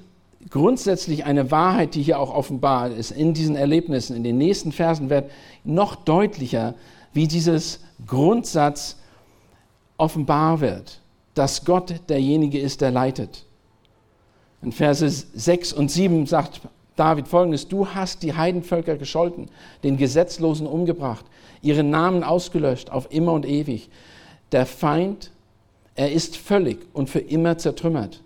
grundsätzlich 0.51 1.25
eine 1.25 1.51
Wahrheit, 1.51 1.95
die 1.95 2.03
hier 2.03 2.19
auch 2.19 2.35
offenbar 2.35 2.91
ist 2.91 3.11
in 3.11 3.35
diesen 3.35 3.57
Erlebnissen. 3.57 4.17
In 4.17 4.25
den 4.25 4.39
nächsten 4.39 4.73
Versen 4.73 5.11
wird 5.11 5.31
noch 5.65 5.97
deutlicher, 5.97 6.75
wie 7.13 7.27
dieses 7.27 7.81
Grundsatz 8.07 8.97
offenbar 9.97 10.61
wird, 10.61 11.01
dass 11.35 11.65
Gott 11.65 11.95
derjenige 12.09 12.59
ist, 12.59 12.81
der 12.81 12.91
leitet. 12.91 13.45
In 14.63 14.73
Verse 14.73 15.09
6 15.09 15.73
und 15.73 15.91
7 15.91 16.27
sagt 16.27 16.61
David 16.97 17.29
folgendes, 17.29 17.69
du 17.69 17.87
hast 17.87 18.23
die 18.23 18.35
Heidenvölker 18.35 18.97
gescholten, 18.97 19.49
den 19.85 19.97
Gesetzlosen 19.97 20.67
umgebracht, 20.67 21.25
ihren 21.63 21.91
Namen 21.91 22.25
ausgelöscht 22.25 22.91
auf 22.91 23.13
immer 23.13 23.33
und 23.33 23.47
ewig. 23.47 23.89
Der 24.51 24.67
Feind, 24.67 25.31
er 25.95 26.11
ist 26.11 26.37
völlig 26.37 26.79
und 26.93 27.11
für 27.11 27.21
immer 27.21 27.59
zertrümmert. 27.59 28.23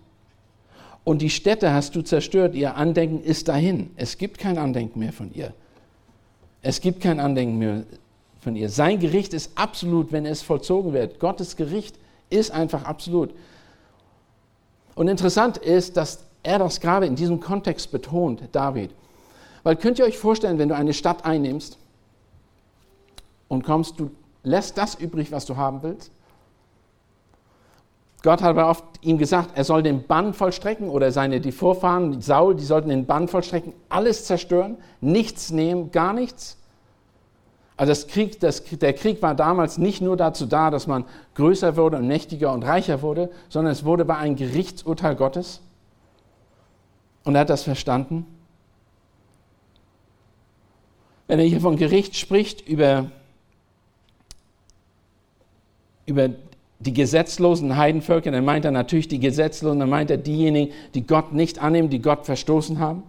Und 1.03 1.21
die 1.21 1.29
Städte 1.29 1.73
hast 1.73 1.95
du 1.95 2.01
zerstört, 2.01 2.55
ihr 2.55 2.75
Andenken 2.75 3.21
ist 3.21 3.47
dahin. 3.47 3.91
Es 3.97 4.17
gibt 4.17 4.37
kein 4.37 4.57
Andenken 4.57 4.99
mehr 4.99 5.11
von 5.11 5.33
ihr. 5.33 5.53
Es 6.61 6.79
gibt 6.79 7.01
kein 7.01 7.19
Andenken 7.19 7.57
mehr 7.57 7.83
von 8.39 8.55
ihr. 8.55 8.69
Sein 8.69 8.99
Gericht 8.99 9.33
ist 9.33 9.51
absolut, 9.55 10.11
wenn 10.11 10.25
es 10.25 10.41
vollzogen 10.41 10.93
wird. 10.93 11.19
Gottes 11.19 11.57
Gericht 11.57 11.97
ist 12.29 12.51
einfach 12.51 12.85
absolut. 12.85 13.33
Und 14.95 15.07
interessant 15.07 15.57
ist, 15.57 15.97
dass 15.97 16.25
er 16.43 16.59
das 16.59 16.79
gerade 16.79 17.05
in 17.05 17.15
diesem 17.15 17.39
Kontext 17.39 17.91
betont, 17.91 18.43
David. 18.51 18.91
Weil 19.63 19.75
könnt 19.75 19.99
ihr 19.99 20.05
euch 20.05 20.17
vorstellen, 20.17 20.57
wenn 20.57 20.69
du 20.69 20.75
eine 20.75 20.93
Stadt 20.93 21.25
einnimmst 21.25 21.77
und 23.47 23.63
kommst, 23.63 23.99
du 23.99 24.11
lässt 24.43 24.77
das 24.77 24.95
übrig, 24.95 25.31
was 25.31 25.45
du 25.45 25.55
haben 25.55 25.83
willst. 25.83 26.11
Gott 28.23 28.41
hat 28.41 28.51
aber 28.51 28.69
oft 28.69 28.85
ihm 29.01 29.17
gesagt, 29.17 29.51
er 29.55 29.65
soll 29.65 29.83
den 29.83 30.07
Bann 30.07 30.33
vollstrecken 30.33 30.89
oder 30.89 31.11
seine, 31.11 31.41
die 31.41 31.51
Vorfahren, 31.51 32.21
Saul, 32.21 32.55
die 32.55 32.63
sollten 32.63 32.87
den 32.87 33.05
Bann 33.05 33.27
vollstrecken, 33.27 33.73
alles 33.89 34.25
zerstören, 34.25 34.77
nichts 35.01 35.51
nehmen, 35.51 35.91
gar 35.91 36.13
nichts. 36.13 36.57
Also 37.75 37.91
das 37.91 38.07
Krieg, 38.07 38.39
das, 38.39 38.63
der 38.63 38.93
Krieg 38.93 39.21
war 39.21 39.35
damals 39.35 39.77
nicht 39.77 40.01
nur 40.01 40.15
dazu 40.15 40.45
da, 40.45 40.71
dass 40.71 40.87
man 40.87 41.03
größer 41.35 41.75
wurde 41.75 41.97
und 41.97 42.07
mächtiger 42.07 42.53
und 42.53 42.63
reicher 42.63 43.01
wurde, 43.01 43.29
sondern 43.49 43.73
es 43.73 43.83
wurde 43.83 44.05
bei 44.05 44.15
einem 44.15 44.37
Gerichtsurteil 44.37 45.15
Gottes. 45.15 45.59
Und 47.25 47.35
er 47.35 47.41
hat 47.41 47.49
das 47.49 47.63
verstanden. 47.63 48.25
Wenn 51.27 51.39
er 51.39 51.45
hier 51.45 51.59
von 51.59 51.75
Gericht 51.75 52.15
spricht 52.15 52.65
über, 52.65 53.11
über 56.05 56.29
die 56.85 56.93
gesetzlosen 56.93 57.77
Heidenvölker, 57.77 58.31
dann 58.31 58.45
meint 58.45 58.65
er 58.65 58.71
natürlich 58.71 59.07
die 59.07 59.19
Gesetzlosen, 59.19 59.79
dann 59.79 59.89
meint 59.89 60.11
er 60.11 60.17
diejenigen, 60.17 60.73
die 60.93 61.05
Gott 61.05 61.33
nicht 61.33 61.59
annehmen, 61.59 61.89
die 61.89 62.01
Gott 62.01 62.25
verstoßen 62.25 62.79
haben. 62.79 63.03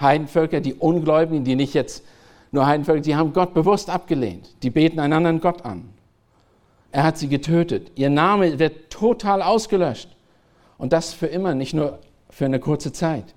Heidenvölker, 0.00 0.60
die 0.60 0.74
Ungläubigen, 0.74 1.44
die 1.44 1.56
nicht 1.56 1.74
jetzt 1.74 2.04
nur 2.52 2.66
Heidenvölker, 2.66 3.02
die 3.02 3.16
haben 3.16 3.32
Gott 3.32 3.54
bewusst 3.54 3.90
abgelehnt. 3.90 4.48
Die 4.62 4.70
beten 4.70 5.00
einen 5.00 5.12
anderen 5.12 5.40
Gott 5.40 5.64
an. 5.64 5.88
Er 6.92 7.02
hat 7.02 7.18
sie 7.18 7.28
getötet. 7.28 7.90
Ihr 7.96 8.10
Name 8.10 8.58
wird 8.58 8.90
total 8.90 9.42
ausgelöscht. 9.42 10.08
Und 10.78 10.92
das 10.92 11.12
für 11.12 11.26
immer, 11.26 11.54
nicht 11.54 11.74
nur 11.74 11.98
für 12.30 12.44
eine 12.44 12.60
kurze 12.60 12.92
Zeit. 12.92 13.34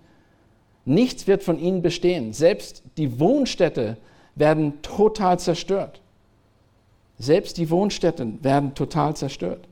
Nichts 0.85 1.27
wird 1.27 1.43
von 1.43 1.59
ihnen 1.59 1.81
bestehen. 1.81 2.33
Selbst 2.33 2.83
die 2.97 3.19
Wohnstätte 3.19 3.97
werden 4.35 4.81
total 4.83 5.39
zerstört. 5.39 6.01
Selbst 7.19 7.57
die 7.57 7.69
Wohnstätten 7.69 8.43
werden 8.43 8.75
total 8.75 9.15
zerstört. 9.15 9.67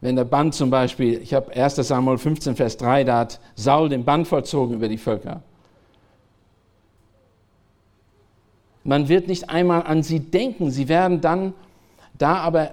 Wenn 0.00 0.16
der 0.16 0.24
Band 0.24 0.54
zum 0.54 0.68
Beispiel, 0.68 1.22
ich 1.22 1.32
habe 1.32 1.54
1 1.54 1.76
Samuel 1.76 2.18
15, 2.18 2.56
Vers 2.56 2.76
3, 2.76 3.04
da 3.04 3.20
hat 3.20 3.40
Saul 3.54 3.88
den 3.88 4.04
Band 4.04 4.28
vollzogen 4.28 4.74
über 4.74 4.88
die 4.88 4.98
Völker. 4.98 5.42
Man 8.82 9.08
wird 9.08 9.28
nicht 9.28 9.48
einmal 9.48 9.84
an 9.84 10.02
sie 10.02 10.20
denken. 10.20 10.70
Sie 10.70 10.88
werden 10.88 11.22
dann 11.22 11.54
da, 12.18 12.36
aber 12.36 12.72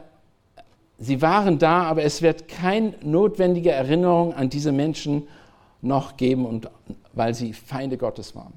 sie 0.98 1.22
waren 1.22 1.58
da, 1.58 1.84
aber 1.84 2.04
es 2.04 2.22
wird 2.22 2.50
keine 2.50 2.96
notwendige 3.02 3.72
Erinnerung 3.72 4.34
an 4.34 4.50
diese 4.50 4.74
Menschen 4.74 5.28
noch 5.82 6.18
geben, 6.18 6.46
und, 6.46 6.70
weil 7.14 7.34
sie 7.34 7.54
Feinde 7.54 7.98
Gottes 7.98 8.36
waren. 8.36 8.54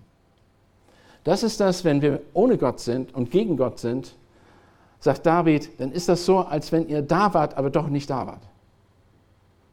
Das 1.25 1.43
ist 1.43 1.59
das, 1.59 1.85
wenn 1.85 2.03
wir 2.03 2.21
ohne 2.35 2.59
Gott 2.59 2.81
sind 2.81 3.15
und 3.15 3.31
gegen 3.31 3.57
Gott 3.57 3.79
sind, 3.79 4.15
sagt 5.01 5.27
David, 5.27 5.81
dann 5.81 5.91
ist 5.91 6.09
das 6.09 6.25
so, 6.25 6.41
als 6.41 6.71
wenn 6.71 6.89
ihr 6.89 7.03
da 7.03 7.33
wart, 7.35 7.57
aber 7.57 7.71
doch 7.71 7.89
nicht 7.89 8.11
da 8.11 8.27
wart. 8.27 8.43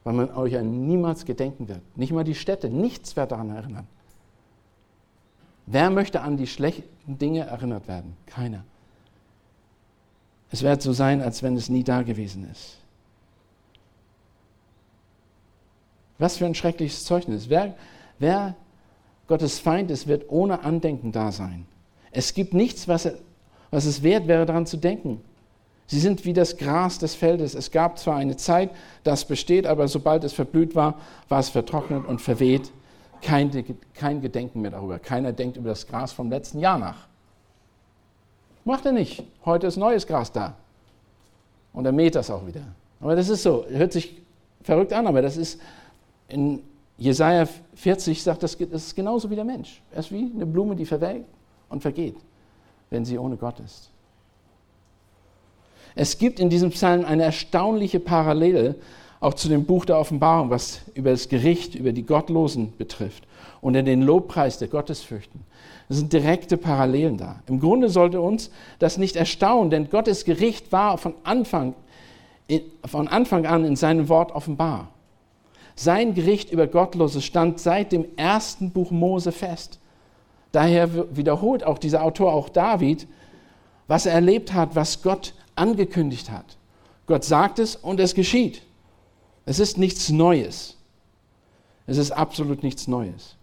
Weil 0.04 0.14
man 0.14 0.30
euch 0.34 0.56
an 0.56 0.86
niemals 0.86 1.24
gedenken 1.24 1.68
wird. 1.68 1.80
Nicht 1.96 2.12
mal 2.12 2.24
die 2.24 2.34
Städte, 2.34 2.68
nichts 2.68 3.16
wird 3.16 3.30
daran 3.30 3.50
erinnern. 3.50 3.86
Wer 5.66 5.90
möchte 5.90 6.22
an 6.22 6.36
die 6.36 6.46
schlechten 6.46 7.18
Dinge 7.18 7.46
erinnert 7.46 7.86
werden? 7.86 8.16
Keiner. 8.26 8.64
Es 10.50 10.62
wird 10.62 10.82
so 10.82 10.92
sein, 10.92 11.22
als 11.22 11.42
wenn 11.42 11.56
es 11.56 11.68
nie 11.68 11.84
da 11.84 12.02
gewesen 12.02 12.48
ist. 12.50 12.78
Was 16.18 16.36
für 16.36 16.46
ein 16.46 16.54
schreckliches 16.54 17.04
Zeugnis. 17.04 17.48
Wer, 17.48 17.74
wer 18.18 18.54
Gottes 19.26 19.58
Feind 19.58 19.90
ist, 19.90 20.06
wird 20.06 20.30
ohne 20.30 20.64
Andenken 20.64 21.12
da 21.12 21.32
sein. 21.32 21.66
Es 22.10 22.34
gibt 22.34 22.54
nichts, 22.54 22.88
was, 22.88 23.08
was 23.70 23.84
es 23.84 24.02
wert 24.02 24.26
wäre, 24.28 24.46
daran 24.46 24.66
zu 24.66 24.76
denken. 24.76 25.22
Sie 25.86 26.00
sind 26.00 26.24
wie 26.24 26.32
das 26.32 26.56
Gras 26.56 26.98
des 26.98 27.14
Feldes. 27.14 27.54
Es 27.54 27.70
gab 27.70 27.98
zwar 27.98 28.16
eine 28.16 28.36
Zeit, 28.36 28.70
das 29.04 29.24
besteht, 29.24 29.66
aber 29.66 29.88
sobald 29.88 30.24
es 30.24 30.32
verblüht 30.32 30.74
war, 30.74 30.98
war 31.28 31.40
es 31.40 31.50
vertrocknet 31.50 32.06
und 32.06 32.20
verweht. 32.20 32.70
Kein, 33.20 33.50
kein 33.94 34.20
Gedenken 34.20 34.62
mehr 34.62 34.72
darüber. 34.72 34.98
Keiner 34.98 35.32
denkt 35.32 35.56
über 35.56 35.68
das 35.68 35.86
Gras 35.86 36.12
vom 36.12 36.30
letzten 36.30 36.58
Jahr 36.58 36.78
nach. 36.78 37.06
Macht 38.64 38.86
er 38.86 38.92
nicht. 38.92 39.22
Heute 39.44 39.66
ist 39.66 39.76
neues 39.76 40.06
Gras 40.06 40.32
da. 40.32 40.54
Und 41.72 41.84
er 41.84 41.92
mäht 41.92 42.14
das 42.14 42.30
auch 42.30 42.46
wieder. 42.46 42.62
Aber 43.00 43.16
das 43.16 43.28
ist 43.28 43.42
so. 43.42 43.64
Hört 43.68 43.92
sich 43.92 44.20
verrückt 44.62 44.92
an, 44.92 45.06
aber 45.06 45.22
das 45.22 45.36
ist 45.36 45.60
in 46.28 46.60
Jesaja 46.98 47.46
40 47.74 48.22
sagt, 48.22 48.42
das 48.42 48.54
ist 48.54 48.94
genauso 48.94 49.30
wie 49.30 49.34
der 49.34 49.44
Mensch. 49.44 49.82
Er 49.92 50.00
ist 50.00 50.12
wie 50.12 50.30
eine 50.34 50.46
Blume, 50.46 50.76
die 50.76 50.86
verwelkt 50.86 51.28
und 51.68 51.80
vergeht, 51.80 52.16
wenn 52.90 53.04
sie 53.04 53.18
ohne 53.18 53.36
Gott 53.36 53.58
ist. 53.60 53.90
Es 55.94 56.18
gibt 56.18 56.40
in 56.40 56.48
diesem 56.48 56.70
Psalm 56.70 57.04
eine 57.04 57.24
erstaunliche 57.24 58.00
Parallele 58.00 58.76
auch 59.20 59.34
zu 59.34 59.48
dem 59.48 59.64
Buch 59.64 59.84
der 59.84 59.98
Offenbarung, 59.98 60.50
was 60.50 60.80
über 60.94 61.10
das 61.10 61.28
Gericht, 61.28 61.76
über 61.76 61.92
die 61.92 62.04
Gottlosen 62.04 62.72
betrifft 62.76 63.24
und 63.60 63.76
in 63.76 63.84
den 63.84 64.02
Lobpreis 64.02 64.58
der 64.58 64.68
Gottesfürchten. 64.68 65.40
Es 65.88 65.96
sind 65.98 66.12
direkte 66.12 66.56
Parallelen 66.56 67.18
da. 67.18 67.40
Im 67.46 67.60
Grunde 67.60 67.88
sollte 67.88 68.20
uns 68.20 68.50
das 68.78 68.98
nicht 68.98 69.14
erstaunen, 69.14 69.70
denn 69.70 69.90
Gottes 69.90 70.24
Gericht 70.24 70.72
war 70.72 70.98
von 70.98 71.14
Anfang, 71.22 71.74
von 72.84 73.06
Anfang 73.06 73.46
an 73.46 73.64
in 73.64 73.76
seinem 73.76 74.08
Wort 74.08 74.32
offenbar. 74.32 74.91
Sein 75.74 76.14
Gericht 76.14 76.50
über 76.50 76.66
Gottlose 76.66 77.22
stand 77.22 77.58
seit 77.58 77.92
dem 77.92 78.06
ersten 78.16 78.70
Buch 78.70 78.90
Mose 78.90 79.32
fest. 79.32 79.78
Daher 80.52 81.16
wiederholt 81.16 81.64
auch 81.64 81.78
dieser 81.78 82.02
Autor, 82.02 82.32
auch 82.32 82.48
David, 82.48 83.06
was 83.88 84.06
er 84.06 84.12
erlebt 84.12 84.52
hat, 84.52 84.74
was 84.76 85.02
Gott 85.02 85.34
angekündigt 85.54 86.30
hat. 86.30 86.56
Gott 87.06 87.24
sagt 87.24 87.58
es 87.58 87.76
und 87.76 88.00
es 88.00 88.14
geschieht. 88.14 88.62
Es 89.44 89.58
ist 89.58 89.78
nichts 89.78 90.10
Neues. 90.10 90.76
Es 91.86 91.96
ist 91.96 92.12
absolut 92.12 92.62
nichts 92.62 92.86
Neues. 92.86 93.36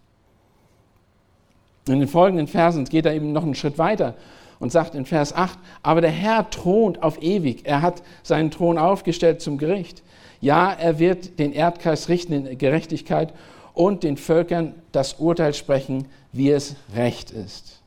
In 1.87 1.99
den 1.99 2.07
folgenden 2.07 2.47
Versen 2.47 2.85
geht 2.85 3.05
er 3.05 3.13
eben 3.13 3.33
noch 3.33 3.43
einen 3.43 3.55
Schritt 3.55 3.77
weiter 3.77 4.15
und 4.59 4.71
sagt 4.71 4.95
in 4.95 5.05
Vers 5.05 5.33
8, 5.33 5.57
aber 5.81 6.01
der 6.01 6.11
Herr 6.11 6.49
thront 6.49 7.01
auf 7.01 7.21
ewig. 7.21 7.65
Er 7.65 7.81
hat 7.81 8.03
seinen 8.23 8.51
Thron 8.51 8.77
aufgestellt 8.77 9.41
zum 9.41 9.57
Gericht. 9.57 10.03
Ja, 10.41 10.71
er 10.71 10.99
wird 10.99 11.39
den 11.39 11.52
Erdkreis 11.52 12.10
richten 12.10 12.34
in 12.34 12.58
Gerechtigkeit 12.58 13.34
und 13.73 14.04
den 14.04 14.17
Völkern 14.17 14.73
das 14.91 15.15
Urteil 15.15 15.54
sprechen, 15.54 16.08
wie 16.32 16.52
es 16.52 16.75
recht 16.95 17.32
ist. 17.32 17.82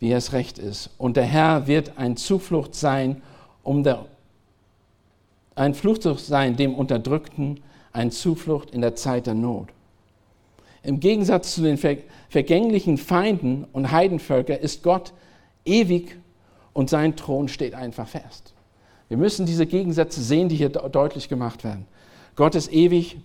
Wie 0.00 0.12
es 0.12 0.32
recht 0.32 0.58
ist. 0.58 0.90
Und 0.98 1.16
der 1.16 1.24
Herr 1.24 1.66
wird 1.66 1.92
ein 1.96 2.16
Zuflucht 2.16 2.74
sein, 2.74 3.22
um 3.62 3.82
der, 3.82 4.06
ein 5.54 5.74
Fluchtzucht 5.74 6.24
sein 6.24 6.56
dem 6.56 6.74
Unterdrückten, 6.74 7.60
ein 7.92 8.10
Zuflucht 8.10 8.70
in 8.70 8.80
der 8.80 8.96
Zeit 8.96 9.26
der 9.26 9.34
Not. 9.34 9.68
Im 10.82 11.00
Gegensatz 11.00 11.54
zu 11.54 11.62
den 11.62 11.78
vergänglichen 12.28 12.98
Feinden 12.98 13.66
und 13.72 13.90
Heidenvölkern 13.90 14.58
ist 14.58 14.82
Gott 14.82 15.12
ewig 15.64 16.16
und 16.74 16.90
sein 16.90 17.16
Thron 17.16 17.48
steht 17.48 17.74
einfach 17.74 18.08
fest. 18.08 18.53
Wir 19.14 19.18
müssen 19.18 19.46
diese 19.46 19.64
Gegensätze 19.64 20.20
sehen, 20.20 20.48
die 20.48 20.56
hier 20.56 20.70
deutlich 20.70 21.28
gemacht 21.28 21.62
werden. 21.62 21.86
Gott 22.34 22.56
ist 22.56 22.72
ewig, 22.72 23.16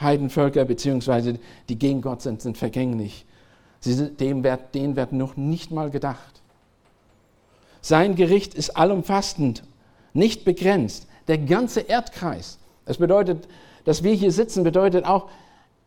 Heidenvölker 0.00 0.64
bzw. 0.64 1.34
die 1.68 1.78
gegen 1.78 2.02
Gott 2.02 2.20
sind, 2.20 2.42
sind 2.42 2.58
vergänglich. 2.58 3.24
Sie 3.78 3.92
sind, 3.92 4.18
dem 4.18 4.42
wird, 4.42 4.74
denen 4.74 4.96
wird 4.96 5.12
noch 5.12 5.36
nicht 5.36 5.70
mal 5.70 5.90
gedacht. 5.90 6.42
Sein 7.80 8.16
Gericht 8.16 8.54
ist 8.54 8.70
allumfassend, 8.70 9.62
nicht 10.14 10.44
begrenzt. 10.44 11.06
Der 11.28 11.38
ganze 11.38 11.78
Erdkreis. 11.78 12.58
Das 12.84 12.98
bedeutet, 12.98 13.46
dass 13.84 14.02
wir 14.02 14.14
hier 14.14 14.32
sitzen, 14.32 14.64
bedeutet 14.64 15.04
auch, 15.04 15.30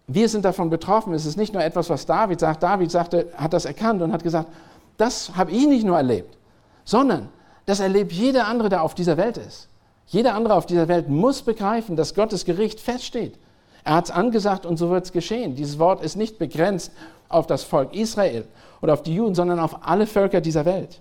wir 0.07 0.29
sind 0.29 0.45
davon 0.45 0.69
betroffen. 0.69 1.13
Es 1.13 1.25
ist 1.25 1.35
nicht 1.35 1.53
nur 1.53 1.65
etwas, 1.65 1.89
was 1.89 2.05
David 2.05 2.39
sagt. 2.39 2.63
David 2.63 2.89
sagte, 2.89 3.27
hat 3.35 3.51
das 3.51 3.65
erkannt 3.65 4.01
und 4.01 4.13
hat 4.13 4.23
gesagt, 4.23 4.47
das 4.95 5.35
habe 5.35 5.51
ich 5.51 5.67
nicht 5.67 5.85
nur 5.85 5.97
erlebt, 5.97 6.37
sondern 6.85 7.27
das 7.65 7.79
erlebt 7.79 8.11
jeder 8.11 8.47
andere, 8.47 8.69
der 8.69 8.83
auf 8.83 8.95
dieser 8.95 9.17
Welt 9.17 9.37
ist. 9.37 9.67
Jeder 10.07 10.33
andere 10.35 10.55
auf 10.55 10.65
dieser 10.65 10.87
Welt 10.87 11.09
muss 11.09 11.41
begreifen, 11.41 11.95
dass 11.95 12.15
Gottes 12.15 12.43
Gericht 12.45 12.79
feststeht. 12.79 13.37
Er 13.83 13.95
hat 13.95 14.05
es 14.05 14.11
angesagt 14.11 14.65
und 14.65 14.77
so 14.77 14.89
wird 14.89 15.05
es 15.05 15.11
geschehen. 15.11 15.55
Dieses 15.55 15.79
Wort 15.79 16.03
ist 16.03 16.15
nicht 16.15 16.37
begrenzt 16.37 16.91
auf 17.29 17.47
das 17.47 17.63
Volk 17.63 17.95
Israel 17.95 18.45
oder 18.81 18.93
auf 18.93 19.03
die 19.03 19.15
Juden, 19.15 19.35
sondern 19.35 19.59
auf 19.59 19.87
alle 19.87 20.05
Völker 20.05 20.41
dieser 20.41 20.65
Welt. 20.65 20.99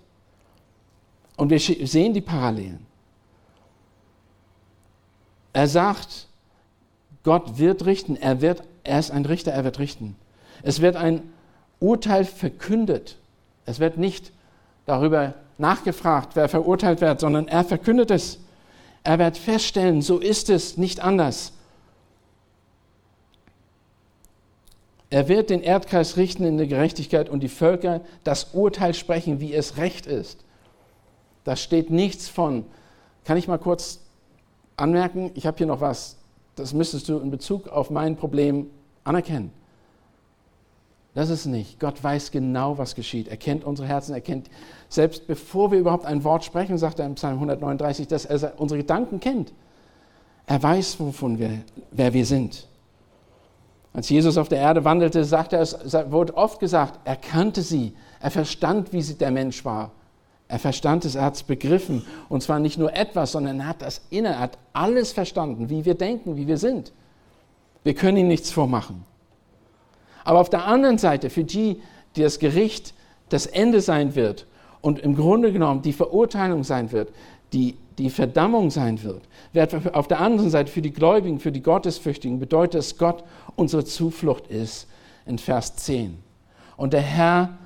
Und 1.37 1.51
wir 1.51 1.59
sehen 1.59 2.15
die 2.15 2.21
Parallelen. 2.21 2.87
Er 5.53 5.67
sagt, 5.67 6.29
Gott 7.25 7.59
wird 7.59 7.85
richten, 7.87 8.17
er, 8.17 8.41
wird, 8.41 8.63
er 8.85 8.99
ist 8.99 9.11
ein 9.11 9.27
Richter, 9.27 9.53
er 9.53 9.65
wird 9.65 9.79
richten. 9.79 10.17
Es 10.63 10.81
wird 10.81 10.97
ein 10.97 11.23
Urteil 11.81 12.25
verkündet. 12.25 13.17
Es 13.67 13.81
wird 13.81 13.97
nicht 13.99 14.33
darüber 14.87 15.35
nachgefragt, 15.61 16.35
wer 16.35 16.49
verurteilt 16.49 17.01
wird, 17.01 17.21
sondern 17.21 17.49
er 17.49 17.65
verkündet 17.65 18.11
es. 18.11 18.39
Er 19.05 19.19
wird 19.19 19.39
feststellen, 19.39 20.03
so 20.03 20.19
ist 20.19 20.51
es, 20.51 20.77
nicht 20.77 21.01
anders. 21.01 21.53
Er 25.11 25.29
wird 25.29 25.51
den 25.51 25.63
Erdkreis 25.63 26.17
richten 26.17 26.45
in 26.45 26.57
der 26.57 26.69
Gerechtigkeit 26.69 27.29
und 27.29 27.41
die 27.41 27.49
Völker 27.49 28.01
das 28.23 28.49
Urteil 28.53 28.95
sprechen, 28.95 29.41
wie 29.41 29.53
es 29.53 29.77
recht 29.77 30.07
ist. 30.07 30.45
Da 31.45 31.57
steht 31.57 31.91
nichts 31.91 32.29
von, 32.29 32.65
kann 33.25 33.37
ich 33.37 33.49
mal 33.49 33.59
kurz 33.59 34.01
anmerken, 34.77 35.33
ich 35.35 35.47
habe 35.47 35.59
hier 35.59 35.67
noch 35.67 35.81
was, 35.81 36.17
das 36.55 36.73
müsstest 36.75 37.09
du 37.09 37.19
in 37.19 37.31
Bezug 37.31 37.69
auf 37.69 37.91
mein 37.91 38.17
Problem 38.17 38.71
anerkennen. 39.03 39.53
Das 41.15 41.29
ist 41.29 41.47
nicht. 41.47 41.81
Gott 41.81 42.03
weiß 42.03 42.31
genau, 42.31 42.79
was 42.79 42.95
geschieht. 42.95 43.29
Er 43.29 43.37
kennt 43.37 43.65
unsere 43.65 43.89
Herzen, 43.89 44.15
er 44.15 44.21
kennt, 44.21 44.49
selbst 44.89 45.27
bevor 45.27 45.73
wir 45.73 45.79
überhaupt 45.79 46.07
ein 46.07 46.23
Wort 46.23 46.45
sprechen, 46.45 46.79
sagt 46.79 47.01
er 47.01 47.07
im 47.07 47.17
Psalm 47.17 47.35
139, 47.35 48.07
dass 48.07 48.25
er 48.25 48.61
unsere 48.61 48.79
Gedanken 48.79 49.19
kennt. 49.19 49.53
Er 50.47 50.63
weiß, 50.63 51.01
wovon 51.01 51.39
wir, 51.39 51.63
wer 51.91 52.13
wir 52.13 52.25
sind. 52.27 52.67
Als 53.93 54.09
Jesus 54.09 54.37
auf 54.37 54.49
der 54.49 54.59
Erde 54.59 54.85
wandelte, 54.85 55.25
sagte 55.25 55.57
er, 55.57 55.63
es 55.63 55.77
wurde 56.11 56.37
oft 56.37 56.61
gesagt, 56.61 57.01
er 57.05 57.17
kannte 57.17 57.63
sie, 57.63 57.95
er 58.21 58.31
verstand, 58.31 58.93
wie 58.93 59.03
sie 59.03 59.15
der 59.15 59.33
Mensch 59.33 59.65
war. 59.65 59.91
Er 60.47 60.59
verstand 60.59 61.05
es, 61.05 61.17
er 61.17 61.25
hat 61.25 61.37
es 61.37 61.43
begriffen. 61.43 62.05
Und 62.29 62.43
zwar 62.43 62.59
nicht 62.61 62.79
nur 62.79 62.93
etwas, 62.95 63.33
sondern 63.33 63.61
er 63.61 63.67
hat 63.69 63.83
das 63.83 64.03
inne, 64.11 64.29
er 64.29 64.41
hat 64.41 64.59
alles 64.73 65.13
verstanden, 65.13 65.71
wie 65.71 65.85
wir 65.85 65.95
denken, 65.95 66.37
wie 66.37 66.47
wir 66.47 66.59
sind. 66.59 66.93
Wir 67.83 67.95
können 67.95 68.17
ihm 68.17 68.29
nichts 68.29 68.51
vormachen. 68.51 69.05
Aber 70.25 70.41
auf 70.41 70.51
der 70.51 70.67
anderen 70.67 70.99
Seite, 70.99 71.31
für 71.31 71.45
die, 71.45 71.81
die 72.17 72.23
das 72.23 72.39
Gericht 72.39 72.95
das 73.29 73.47
Ende 73.47 73.81
sein 73.81 74.15
wird 74.15 74.47
und 74.81 74.99
im 74.99 75.15
Grunde 75.15 75.53
genommen 75.53 75.83
die 75.83 75.93
Verurteilung 75.93 76.65
sein 76.65 76.93
wird, 76.93 77.11
die, 77.53 77.77
die 77.99 78.11
Verdammung 78.11 78.71
sein 78.71 79.03
wird, 79.03 79.23
wird 79.53 79.95
auf 79.95 80.09
der 80.09 80.21
anderen 80.21 80.51
Seite 80.51 80.71
für 80.71 80.83
die 80.83 80.93
Gläubigen, 80.93 81.41
für 81.41 81.53
die 81.53 81.63
Gottesfürchtigen 81.63 82.39
bedeutet, 82.39 82.75
dass 82.75 82.99
Gott 82.99 83.25
unsere 83.57 83.85
Zuflucht 83.85 84.47
ist, 84.49 84.87
in 85.27 85.39
Vers 85.39 85.77
10. 85.77 86.19
Und 86.77 86.93
der 86.93 87.03
Herr 87.03 87.59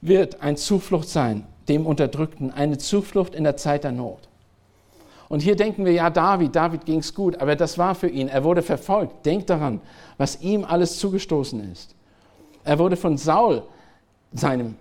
wird 0.00 0.40
ein 0.40 0.56
Zuflucht 0.56 1.08
sein 1.08 1.46
dem 1.68 1.86
Unterdrückten, 1.86 2.50
eine 2.50 2.78
Zuflucht 2.78 3.34
in 3.34 3.44
der 3.44 3.56
Zeit 3.56 3.84
der 3.84 3.92
Not. 3.92 4.28
Und 5.32 5.40
hier 5.40 5.56
denken 5.56 5.86
wir, 5.86 5.92
ja, 5.92 6.10
David, 6.10 6.54
David 6.54 6.84
ging 6.84 6.98
es 6.98 7.14
gut, 7.14 7.40
aber 7.40 7.56
das 7.56 7.78
war 7.78 7.94
für 7.94 8.06
ihn. 8.06 8.28
Er 8.28 8.44
wurde 8.44 8.60
verfolgt. 8.60 9.24
Denkt 9.24 9.48
daran, 9.48 9.80
was 10.18 10.42
ihm 10.42 10.62
alles 10.62 10.98
zugestoßen 10.98 11.72
ist. 11.72 11.94
Er 12.64 12.78
wurde 12.78 12.96
von 12.96 13.16
Saul, 13.16 13.62
seinem 14.34 14.76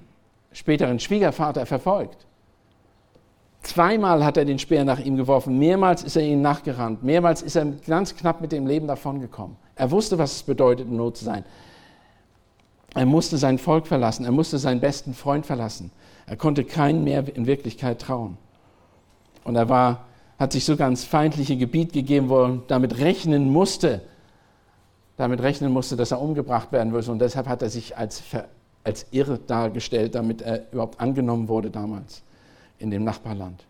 späteren 0.52 1.00
Schwiegervater, 1.00 1.66
verfolgt. 1.66 2.26
Zweimal 3.62 4.26
hat 4.26 4.36
er 4.36 4.44
den 4.44 4.60
Speer 4.60 4.84
nach 4.84 5.00
ihm 5.00 5.16
geworfen, 5.16 5.58
mehrmals 5.58 6.04
ist 6.04 6.18
er 6.18 6.24
ihm 6.24 6.42
nachgerannt, 6.42 7.02
mehrmals 7.02 7.42
ist 7.42 7.56
er 7.56 7.68
ganz 7.88 8.14
knapp 8.18 8.42
mit 8.42 8.52
dem 8.52 8.68
Leben 8.68 8.88
davongekommen. 8.88 9.56
Er 9.76 9.90
wusste, 9.90 10.18
was 10.18 10.36
es 10.36 10.44
bedeutet, 10.44 10.86
in 10.86 10.98
Not 10.98 11.16
zu 11.16 11.24
sein. 11.24 11.46
Er 12.94 13.06
musste 13.06 13.38
sein 13.38 13.58
Volk 13.58 13.88
verlassen, 13.88 14.26
er 14.26 14.34
musste 14.34 14.58
seinen 14.58 14.82
besten 14.82 15.14
Freund 15.14 15.46
verlassen. 15.46 15.92
Er 16.26 16.36
konnte 16.36 16.66
keinen 16.66 17.06
mehr 17.06 17.24
in 17.34 17.48
Wirklichkeit 17.48 18.02
trauen. 18.02 18.38
Und 19.46 19.56
er 19.56 19.70
war, 19.70 20.11
hat 20.41 20.54
sich 20.54 20.65
sogar 20.65 20.88
ins 20.89 21.04
feindliche 21.04 21.56
Gebiet 21.56 21.93
gegeben, 21.93 22.27
wo 22.27 22.39
er 22.39 22.62
damit 22.67 22.97
rechnen 22.97 23.51
musste, 23.51 24.01
damit 25.15 25.39
rechnen 25.39 25.71
musste, 25.71 25.95
dass 25.95 26.10
er 26.10 26.19
umgebracht 26.19 26.71
werden 26.71 26.93
würde. 26.93 27.12
Und 27.12 27.19
deshalb 27.19 27.47
hat 27.47 27.62
er 27.62 27.69
sich 27.69 27.95
als, 27.95 28.23
als 28.84 29.06
irre 29.12 29.38
dargestellt, 29.38 30.15
damit 30.15 30.41
er 30.41 30.71
überhaupt 30.71 30.99
angenommen 30.99 31.47
wurde 31.47 31.69
damals 31.69 32.23
in 32.80 32.89
dem 32.89 33.04
Nachbarland. 33.04 33.63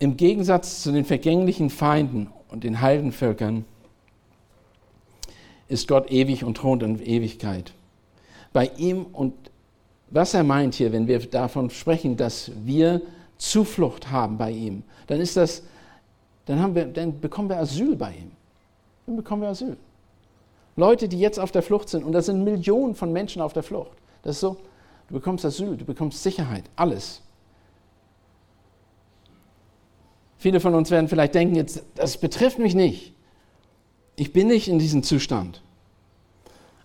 Im 0.00 0.16
Gegensatz 0.16 0.82
zu 0.82 0.90
den 0.90 1.04
vergänglichen 1.04 1.70
Feinden 1.70 2.32
und 2.48 2.64
den 2.64 2.80
Heidenvölkern 2.80 3.66
ist 5.68 5.86
Gott 5.86 6.10
ewig 6.10 6.42
und 6.42 6.56
thront 6.56 6.82
in 6.82 7.00
Ewigkeit 7.00 7.72
bei 8.52 8.68
ihm 8.76 9.06
und 9.12 9.34
was 10.10 10.34
er 10.34 10.44
meint 10.44 10.74
hier, 10.74 10.92
wenn 10.92 11.06
wir 11.06 11.18
davon 11.20 11.70
sprechen, 11.70 12.16
dass 12.16 12.50
wir 12.64 13.00
Zuflucht 13.38 14.10
haben 14.10 14.36
bei 14.36 14.50
ihm, 14.50 14.82
dann 15.06 15.20
ist 15.20 15.36
das, 15.36 15.62
dann, 16.46 16.60
haben 16.60 16.74
wir, 16.74 16.84
dann 16.86 17.20
bekommen 17.20 17.48
wir 17.48 17.58
Asyl 17.58 17.96
bei 17.96 18.10
ihm. 18.10 18.32
Dann 19.06 19.16
bekommen 19.16 19.42
wir 19.42 19.48
Asyl. 19.48 19.76
Leute, 20.76 21.08
die 21.08 21.18
jetzt 21.18 21.38
auf 21.38 21.52
der 21.52 21.62
Flucht 21.62 21.88
sind, 21.88 22.04
und 22.04 22.12
das 22.12 22.26
sind 22.26 22.44
Millionen 22.44 22.94
von 22.94 23.12
Menschen 23.12 23.40
auf 23.40 23.52
der 23.52 23.62
Flucht. 23.62 23.96
Das 24.22 24.36
ist 24.36 24.40
so, 24.40 24.56
du 25.08 25.14
bekommst 25.14 25.44
Asyl, 25.44 25.76
du 25.76 25.84
bekommst 25.84 26.22
Sicherheit, 26.22 26.64
alles. 26.76 27.22
Viele 30.38 30.58
von 30.60 30.74
uns 30.74 30.90
werden 30.90 31.08
vielleicht 31.08 31.34
denken, 31.34 31.54
jetzt, 31.54 31.84
das 31.94 32.16
betrifft 32.18 32.58
mich 32.58 32.74
nicht. 32.74 33.14
Ich 34.16 34.32
bin 34.32 34.48
nicht 34.48 34.68
in 34.68 34.78
diesem 34.78 35.02
Zustand. 35.02 35.62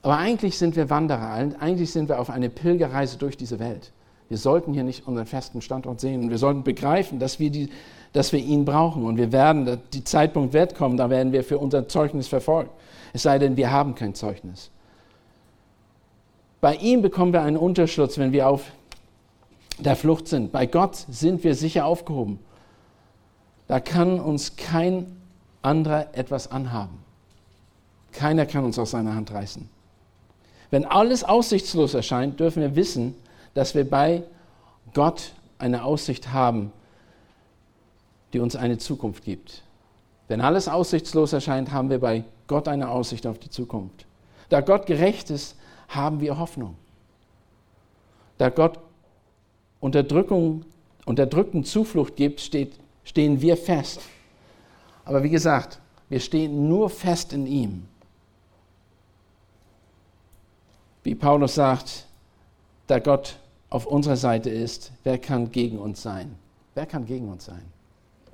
Aber 0.06 0.20
eigentlich 0.20 0.60
sind 0.60 0.76
wir 0.76 0.92
Wanderer, 0.92 1.32
eigentlich 1.32 1.92
sind 1.92 2.10
wir 2.10 2.20
auf 2.20 2.30
eine 2.30 2.48
Pilgerreise 2.52 3.18
durch 3.18 3.38
diese 3.38 3.58
Welt. 3.58 3.92
Wir 4.30 4.38
sollten 4.38 4.72
hier 4.72 4.84
nicht 4.84 5.08
unseren 5.08 5.26
festen 5.26 5.64
Standort 5.64 6.00
sehen. 6.00 6.30
Wir 6.30 6.38
sollten 6.38 6.64
begreifen, 6.64 7.18
dass 7.18 7.40
wir, 7.40 7.50
die, 7.50 7.72
dass 8.14 8.32
wir 8.32 8.40
ihn 8.40 8.66
brauchen. 8.66 9.04
Und 9.04 9.18
wir 9.18 9.32
werden, 9.32 9.80
die 9.94 10.04
Zeitpunkt 10.04 10.54
wird 10.54 10.76
kommen, 10.76 10.96
da 10.96 11.10
werden 11.10 11.34
wir 11.34 11.44
für 11.44 11.58
unser 11.58 11.88
Zeugnis 11.88 12.28
verfolgt. 12.28 12.70
Es 13.14 13.24
sei 13.24 13.40
denn, 13.40 13.58
wir 13.58 13.72
haben 13.72 13.96
kein 13.96 14.14
Zeugnis. 14.14 14.70
Bei 16.62 16.76
ihm 16.76 17.02
bekommen 17.02 17.34
wir 17.34 17.42
einen 17.42 17.58
Unterschlutz, 17.58 18.20
wenn 18.20 18.32
wir 18.32 18.48
auf 18.48 18.62
der 19.80 19.96
Flucht 19.96 20.28
sind. 20.28 20.52
Bei 20.52 20.68
Gott 20.68 21.04
sind 21.10 21.44
wir 21.44 21.56
sicher 21.56 21.88
aufgehoben. 21.88 22.38
Da 23.68 23.80
kann 23.80 24.20
uns 24.20 24.56
kein 24.56 25.20
anderer 25.64 26.10
etwas 26.14 26.52
anhaben. 26.52 27.00
Keiner 28.12 28.46
kann 28.46 28.66
uns 28.66 28.78
aus 28.78 28.92
seiner 28.92 29.16
Hand 29.16 29.34
reißen. 29.34 29.74
Wenn 30.76 30.84
alles 30.84 31.24
aussichtslos 31.24 31.94
erscheint, 31.94 32.38
dürfen 32.38 32.62
wir 32.62 32.76
wissen, 32.76 33.16
dass 33.54 33.76
wir 33.76 33.90
bei 33.90 34.24
Gott 34.94 35.32
eine 35.58 35.86
Aussicht 35.86 36.34
haben, 36.34 36.74
die 38.34 38.42
uns 38.42 38.58
eine 38.58 38.78
Zukunft 38.78 39.24
gibt. 39.24 39.64
Wenn 40.28 40.42
alles 40.42 40.68
aussichtslos 40.68 41.32
erscheint, 41.32 41.72
haben 41.72 41.90
wir 41.90 42.00
bei 42.02 42.26
Gott 42.48 42.68
eine 42.68 42.90
Aussicht 42.90 43.26
auf 43.26 43.40
die 43.40 43.50
Zukunft. 43.50 44.06
Da 44.50 44.60
Gott 44.60 44.86
gerecht 44.86 45.30
ist, 45.30 45.56
haben 45.88 46.20
wir 46.20 46.38
Hoffnung. 46.38 46.76
Da 48.38 48.50
Gott 48.50 48.78
Unterdrückung, 49.80 50.66
Unterdrückten 51.06 51.64
Zuflucht 51.64 52.18
gibt, 52.18 52.42
steht, 52.42 52.74
stehen 53.06 53.40
wir 53.40 53.56
fest. 53.56 54.02
Aber 55.06 55.24
wie 55.24 55.30
gesagt, 55.30 55.80
wir 56.10 56.20
stehen 56.20 56.68
nur 56.68 56.90
fest 56.90 57.32
in 57.32 57.48
ihm. 57.48 57.88
Wie 61.06 61.14
Paulus 61.14 61.54
sagt, 61.54 62.08
da 62.88 62.98
Gott 62.98 63.38
auf 63.70 63.86
unserer 63.86 64.16
Seite 64.16 64.50
ist, 64.50 64.92
wer 65.04 65.20
kann 65.20 65.52
gegen 65.52 65.78
uns 65.78 66.02
sein? 66.02 66.36
Wer 66.74 66.88
kann 66.88 67.06
gegen 67.06 67.30
uns 67.30 67.46
sein? 67.46 67.62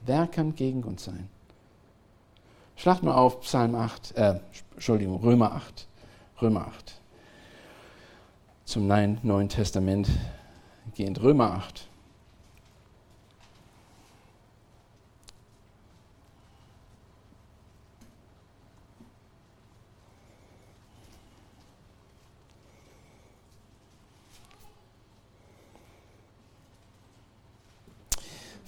Wer 0.05 0.25
kann 0.25 0.55
gegen 0.55 0.81
uns 0.83 1.03
sein? 1.03 1.27
Schlacht 2.77 3.03
mal 3.03 3.15
auf 3.15 3.41
Psalm 3.41 3.75
8, 3.75 4.15
äh, 4.15 4.39
Entschuldigung, 4.75 5.19
Römer 5.19 5.51
8. 5.51 5.85
Römer 6.41 6.65
8. 6.67 6.93
Zum 8.63 8.87
Neuen 8.87 9.49
Testament 9.49 10.07
gehend. 10.95 11.21
Römer 11.21 11.51
8. 11.51 11.89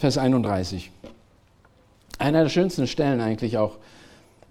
Vers 0.03 0.17
31. 0.17 0.91
Einer 2.19 2.43
der 2.43 2.49
schönsten 2.49 2.87
Stellen 2.87 3.21
eigentlich 3.21 3.57
auch 3.57 3.77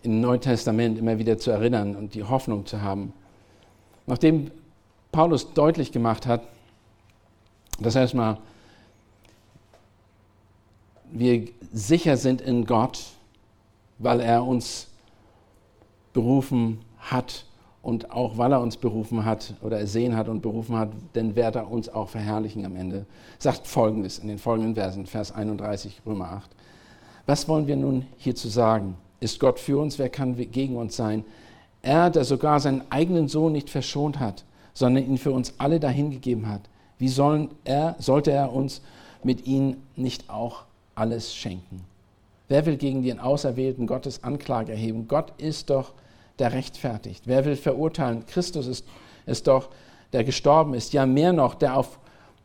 im 0.03 0.23
Neuen 0.23 0.41
Testament 0.41 0.97
immer 0.99 1.19
wieder 1.19 1.37
zu 1.37 1.51
erinnern 1.51 1.95
und 1.95 2.15
die 2.15 2.25
Hoffnung 2.25 2.65
zu 2.65 2.81
haben. 2.81 3.13
Nachdem 4.07 4.51
Paulus 5.11 5.53
deutlich 5.53 5.93
gemacht 5.93 6.27
hat, 6.27 6.41
dass 7.79 7.97
erstmal 7.97 8.39
wir 11.11 11.47
sicher 11.71 12.17
sind 12.17 12.41
in 12.41 12.65
Gott, 12.65 13.05
weil 13.99 14.21
er 14.21 14.47
uns 14.47 14.89
berufen 16.15 16.81
hat 16.99 17.45
und 17.83 18.12
auch 18.12 18.39
weil 18.39 18.53
er 18.53 18.61
uns 18.61 18.76
berufen 18.76 19.24
hat 19.24 19.55
oder 19.61 19.78
ersehen 19.78 20.16
hat 20.16 20.28
und 20.28 20.41
berufen 20.41 20.76
hat, 20.76 20.91
dann 21.14 21.35
wird 21.35 21.57
er 21.57 21.70
uns 21.70 21.89
auch 21.89 22.09
verherrlichen 22.09 22.64
am 22.64 22.76
Ende. 22.76 23.07
Sagt 23.39 23.66
folgendes 23.66 24.18
in 24.18 24.28
den 24.28 24.39
folgenden 24.39 24.74
Versen, 24.76 25.07
Vers 25.07 25.33
31, 25.33 26.01
Römer 26.07 26.33
8. 26.33 26.51
Was 27.26 27.49
wollen 27.49 27.66
wir 27.66 27.76
nun 27.76 28.07
hierzu 28.18 28.49
sagen? 28.49 28.97
Ist 29.20 29.41
Gott 29.41 29.59
für 29.59 29.78
uns? 29.78 29.99
Wer 29.99 30.09
kann 30.09 30.37
gegen 30.37 30.76
uns 30.76 30.97
sein? 30.97 31.24
Er, 31.83 32.11
der 32.11 32.24
sogar 32.24 32.61
seinen 32.61 32.83
eigenen 32.91 33.26
Sohn 33.28 33.53
nicht 33.53 33.68
verschont 33.68 34.20
hat, 34.20 34.45
sondern 34.74 35.05
ihn 35.05 35.18
für 35.18 35.33
uns 35.33 35.55
alle 35.59 35.80
dahingegeben 35.80 36.49
hat. 36.49 36.62
Wie 36.99 37.09
sollen 37.09 37.51
er, 37.64 37.97
sollte 37.99 38.30
er 38.30 38.53
uns 38.53 38.80
mit 39.24 39.47
ihm 39.47 39.76
nicht 39.97 40.30
auch 40.30 40.62
alles 40.95 41.35
schenken? 41.35 41.83
Wer 42.49 42.64
will 42.66 42.76
gegen 42.76 43.03
den 43.03 43.18
Auserwählten 43.18 43.89
Gottes 43.89 44.22
Anklage 44.22 44.72
erheben? 44.72 45.09
Gott 45.09 45.33
ist 45.39 45.70
doch 45.70 45.95
der 46.39 46.53
rechtfertigt. 46.53 47.24
Wer 47.26 47.45
will 47.45 47.57
verurteilen? 47.57 48.26
Christus 48.26 48.66
ist, 48.66 48.87
ist 49.26 49.47
doch, 49.47 49.68
der 50.12 50.24
gestorben 50.24 50.74
ist, 50.74 50.93
ja 50.93 51.07
mehr 51.07 51.33
noch, 51.33 51.55
der 51.55 51.76
auf, 51.76 51.99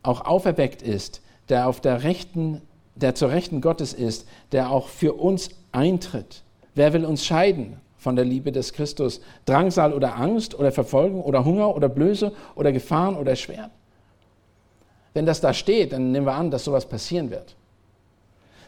auch 0.04 0.22
auferweckt 0.22 0.82
ist, 0.82 1.22
der 1.50 1.68
auf 1.68 1.82
der 1.82 2.04
rechten, 2.04 2.62
der 2.96 3.16
zur 3.16 3.32
Rechten 3.32 3.62
Gottes 3.62 3.94
ist, 3.94 4.28
der 4.52 4.72
auch 4.72 4.88
für 4.88 5.14
uns 5.14 5.50
eintritt. 5.72 6.44
Wer 6.76 6.94
will 6.94 7.06
uns 7.06 7.26
scheiden 7.26 7.78
von 7.98 8.16
der 8.16 8.26
Liebe 8.26 8.52
des 8.52 8.74
Christus? 8.74 9.22
Drangsal 9.46 9.94
oder 9.94 10.18
Angst 10.18 10.58
oder 10.58 10.72
Verfolgung 10.72 11.22
oder 11.22 11.46
Hunger 11.46 11.76
oder 11.76 11.90
Blöße 11.90 12.32
oder 12.56 12.72
Gefahren 12.72 13.16
oder 13.16 13.36
Schwert? 13.36 13.72
Wenn 15.14 15.26
das 15.26 15.42
da 15.42 15.54
steht, 15.54 15.94
dann 15.94 16.12
nehmen 16.12 16.28
wir 16.28 16.36
an, 16.36 16.52
dass 16.52 16.64
sowas 16.64 16.88
passieren 16.88 17.32
wird. 17.32 17.56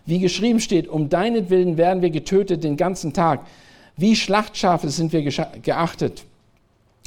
Wie 0.06 0.18
geschrieben 0.18 0.60
steht, 0.60 0.88
um 0.88 1.08
deinetwillen 1.08 1.78
werden 1.78 2.02
wir 2.02 2.10
getötet 2.10 2.64
den 2.64 2.78
ganzen 2.78 3.14
Tag. 3.14 3.46
Wie 4.00 4.16
Schlachtschafe 4.16 4.90
sind 4.90 5.12
wir 5.12 5.22
geachtet. 5.22 6.24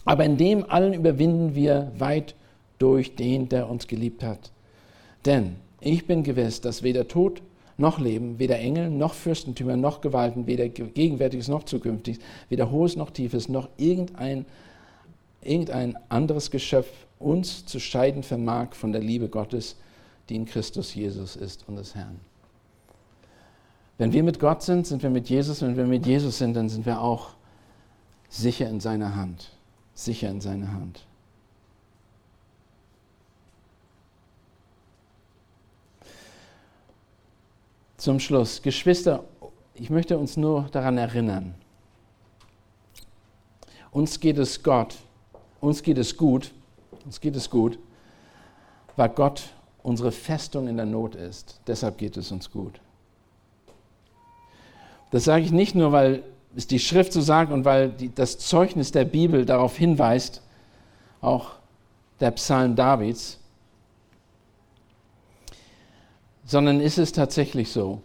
Aber 0.05 0.27
in 0.27 0.37
dem 0.37 0.69
allen 0.69 0.93
überwinden 0.93 1.55
wir 1.55 1.91
weit 1.97 2.35
durch 2.79 3.17
den, 3.17 3.49
der 3.49 3.71
uns 3.71 3.87
geliebt 3.87 4.23
hat. 4.23 4.51
Denn 5.25 5.57
ich 5.81 6.07
bin 6.07 6.23
gewiss, 6.23 6.61
dass 6.61 6.83
weder 6.83 7.09
Tod 7.09 7.41
noch 7.79 7.99
Leben, 7.99 8.39
weder 8.39 8.59
Engel 8.59 8.91
noch 8.91 9.15
Fürstentümer 9.15 9.77
noch 9.77 10.03
Gewalten, 10.03 10.47
weder 10.47 10.69
Gegenwärtiges 10.69 11.49
noch 11.49 11.63
Zukünftiges, 11.63 12.21
weder 12.51 12.71
Hohes 12.71 12.95
noch 12.95 13.11
Tiefes, 13.11 13.49
noch 13.49 13.71
irgendein, 13.79 14.45
irgendein 15.41 15.97
anderes 16.11 16.51
Geschöpf 16.51 16.91
uns 17.19 17.65
zu 17.65 17.81
scheiden 17.81 18.23
vermag 18.23 18.75
von 18.75 18.93
der 18.93 19.01
Liebe 19.01 19.29
Gottes, 19.29 19.77
die 20.29 20.37
in 20.37 20.45
Christus 20.45 20.95
Jesus 20.95 21.37
ist 21.37 21.67
und 21.67 21.77
des 21.77 21.95
Herrn. 21.95 22.21
Wenn 23.99 24.13
wir 24.13 24.23
mit 24.23 24.41
Gott 24.41 24.63
sind, 24.63 24.87
sind 24.87 25.03
wir 25.03 25.11
mit 25.11 25.29
Jesus. 25.29 25.63
Wenn 25.63 25.77
wir 25.77 25.87
mit 25.87 26.07
Jesus 26.07 26.39
sind, 26.39 26.55
dann 26.55 26.69
sind 26.69 26.87
wir 26.87 27.01
auch 27.01 27.31
sicher 28.29 28.69
in 28.69 28.81
seiner 28.81 29.15
Hand. 29.15 29.51
Sicher 29.95 30.31
in 30.31 30.41
seiner 30.41 30.73
Hand. 30.73 31.05
Zum 37.97 38.19
Schluss, 38.19 38.63
Geschwister, 38.63 39.23
ich 39.75 39.89
möchte 39.89 40.19
uns 40.19 40.37
nur 40.37 40.63
daran 40.73 40.99
erinnern, 40.99 41.55
uns 43.93 44.19
geht 44.19 44.39
es 44.39 44.61
Gott, 44.63 44.97
uns 45.61 45.85
geht 45.85 45.99
es 45.99 46.17
gut, 46.17 46.51
uns 47.05 47.21
geht 47.21 47.37
es 47.37 47.49
gut, 47.49 47.79
weil 48.97 49.11
Gott 49.11 49.45
unsere 49.85 50.11
Festung 50.11 50.67
in 50.67 50.77
der 50.77 50.87
Not 50.87 51.15
ist. 51.15 51.61
Deshalb 51.69 51.99
geht 51.99 52.17
es 52.17 52.33
uns 52.33 52.51
gut. 52.51 52.81
Das 55.13 55.25
sage 55.25 55.45
ich 55.45 55.53
nicht 55.53 55.75
nur, 55.75 55.93
weil 55.93 56.23
es 56.57 56.67
die 56.67 56.79
Schrift 56.79 57.13
so 57.13 57.21
sagt 57.21 57.53
und 57.53 57.65
weil 57.65 57.91
die, 57.91 58.13
das 58.13 58.39
Zeugnis 58.39 58.93
der 58.93 59.05
Bibel 59.05 59.45
darauf 59.45 59.77
hinweist, 59.77 60.43
auch 61.21 61.53
der 62.19 62.31
Psalm 62.33 62.75
Davids, 62.75 63.39
sondern 66.45 66.81
ist 66.81 66.99
es 66.99 67.13
tatsächlich 67.13 67.71
so. 67.71 68.01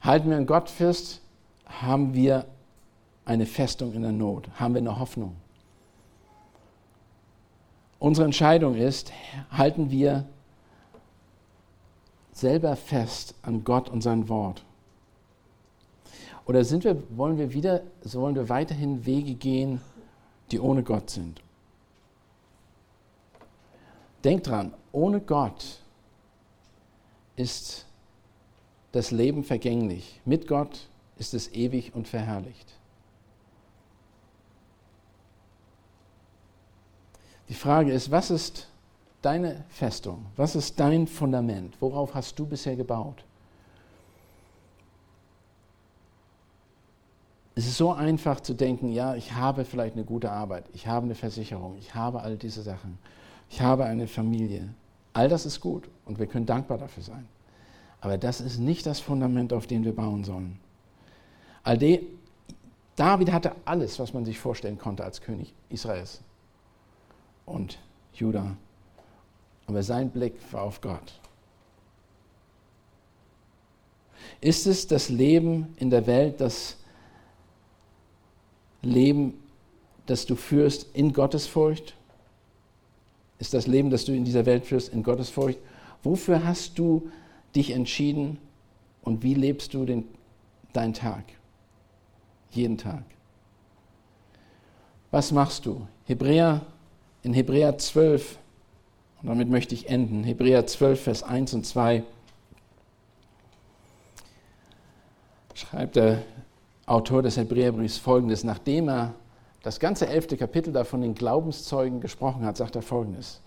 Halten 0.00 0.30
wir 0.30 0.36
an 0.36 0.46
Gott 0.46 0.68
fest, 0.68 1.20
haben 1.66 2.12
wir 2.12 2.44
eine 3.24 3.46
Festung 3.46 3.92
in 3.94 4.02
der 4.02 4.12
Not, 4.12 4.48
haben 4.56 4.74
wir 4.74 4.80
eine 4.80 4.98
Hoffnung. 4.98 5.36
Unsere 8.00 8.24
Entscheidung 8.24 8.74
ist, 8.74 9.12
halten 9.52 9.92
wir 9.92 10.26
selber 12.32 12.74
fest 12.74 13.36
an 13.42 13.62
Gott 13.62 13.88
und 13.88 14.02
sein 14.02 14.28
Wort. 14.28 14.64
Oder 16.46 16.64
sind 16.64 16.84
wir, 16.84 17.02
wollen 17.16 17.38
wir 17.38 17.52
wieder, 17.52 17.82
sollen 18.02 18.34
wir 18.34 18.48
weiterhin 18.48 19.06
Wege 19.06 19.34
gehen, 19.34 19.80
die 20.50 20.58
ohne 20.58 20.82
Gott 20.82 21.10
sind? 21.10 21.42
Denkt 24.24 24.48
dran, 24.48 24.72
ohne 24.92 25.20
Gott 25.20 25.80
ist 27.36 27.86
das 28.92 29.10
Leben 29.10 29.44
vergänglich. 29.44 30.20
Mit 30.24 30.46
Gott 30.46 30.88
ist 31.16 31.34
es 31.34 31.52
ewig 31.52 31.94
und 31.94 32.08
verherrlicht. 32.08 32.72
Die 37.48 37.54
Frage 37.54 37.92
ist, 37.92 38.10
was 38.10 38.30
ist 38.30 38.68
deine 39.20 39.64
Festung? 39.68 40.26
Was 40.36 40.56
ist 40.56 40.78
dein 40.78 41.06
Fundament? 41.06 41.76
Worauf 41.80 42.14
hast 42.14 42.38
du 42.38 42.46
bisher 42.46 42.76
gebaut? 42.76 43.24
Es 47.54 47.66
ist 47.66 47.76
so 47.76 47.92
einfach 47.92 48.40
zu 48.40 48.54
denken, 48.54 48.92
ja, 48.92 49.14
ich 49.14 49.32
habe 49.32 49.64
vielleicht 49.64 49.94
eine 49.94 50.04
gute 50.04 50.30
Arbeit, 50.30 50.64
ich 50.72 50.86
habe 50.86 51.04
eine 51.04 51.14
Versicherung, 51.14 51.76
ich 51.78 51.94
habe 51.94 52.22
all 52.22 52.36
diese 52.36 52.62
Sachen, 52.62 52.98
ich 53.50 53.60
habe 53.60 53.84
eine 53.84 54.08
Familie. 54.08 54.72
All 55.12 55.28
das 55.28 55.44
ist 55.44 55.60
gut 55.60 55.88
und 56.06 56.18
wir 56.18 56.26
können 56.26 56.46
dankbar 56.46 56.78
dafür 56.78 57.02
sein. 57.02 57.28
Aber 58.00 58.16
das 58.16 58.40
ist 58.40 58.58
nicht 58.58 58.86
das 58.86 59.00
Fundament, 59.00 59.52
auf 59.52 59.66
dem 59.66 59.84
wir 59.84 59.94
bauen 59.94 60.24
sollen. 60.24 60.58
All 61.62 61.76
de, 61.76 62.02
David 62.96 63.30
hatte 63.30 63.52
alles, 63.64 63.98
was 63.98 64.14
man 64.14 64.24
sich 64.24 64.38
vorstellen 64.38 64.78
konnte 64.78 65.04
als 65.04 65.20
König 65.20 65.52
Israels 65.68 66.22
und 67.44 67.78
Juda. 68.14 68.56
Aber 69.66 69.82
sein 69.82 70.10
Blick 70.10 70.34
war 70.52 70.62
auf 70.62 70.80
Gott. 70.80 71.20
Ist 74.40 74.66
es 74.66 74.86
das 74.86 75.08
Leben 75.08 75.74
in 75.76 75.90
der 75.90 76.06
Welt, 76.06 76.40
das 76.40 76.78
Leben, 78.82 79.34
das 80.06 80.26
du 80.26 80.34
führst 80.34 80.94
in 80.94 81.12
Gottesfurcht? 81.12 81.94
Ist 83.38 83.54
das 83.54 83.66
Leben, 83.66 83.90
das 83.90 84.04
du 84.04 84.12
in 84.12 84.24
dieser 84.24 84.46
Welt 84.46 84.66
führst, 84.66 84.90
in 84.90 85.02
Gottesfurcht? 85.02 85.58
Wofür 86.02 86.44
hast 86.44 86.78
du 86.78 87.10
dich 87.54 87.70
entschieden 87.70 88.38
und 89.02 89.22
wie 89.22 89.34
lebst 89.34 89.74
du 89.74 89.84
den, 89.84 90.04
deinen 90.72 90.94
Tag? 90.94 91.24
Jeden 92.50 92.78
Tag. 92.78 93.04
Was 95.10 95.32
machst 95.32 95.66
du? 95.66 95.86
Hebräer, 96.06 96.62
in 97.22 97.34
Hebräer 97.34 97.78
12, 97.78 98.38
und 99.22 99.28
damit 99.28 99.48
möchte 99.48 99.74
ich 99.74 99.88
enden, 99.88 100.24
Hebräer 100.24 100.66
12, 100.66 101.02
Vers 101.02 101.22
1 101.22 101.54
und 101.54 101.66
2, 101.66 102.02
schreibt 105.54 105.96
der 105.96 106.22
Autor 106.86 107.22
des 107.22 107.36
Hebräerbriefs 107.36 107.98
folgendes. 107.98 108.44
Nachdem 108.44 108.88
er 108.88 109.14
das 109.62 109.78
ganze 109.78 110.08
elfte 110.08 110.36
Kapitel 110.36 110.72
da 110.72 110.84
von 110.84 111.00
den 111.00 111.14
Glaubenszeugen 111.14 112.00
gesprochen 112.00 112.44
hat, 112.44 112.56
sagt 112.56 112.76
er 112.76 112.82
folgendes. 112.82 113.40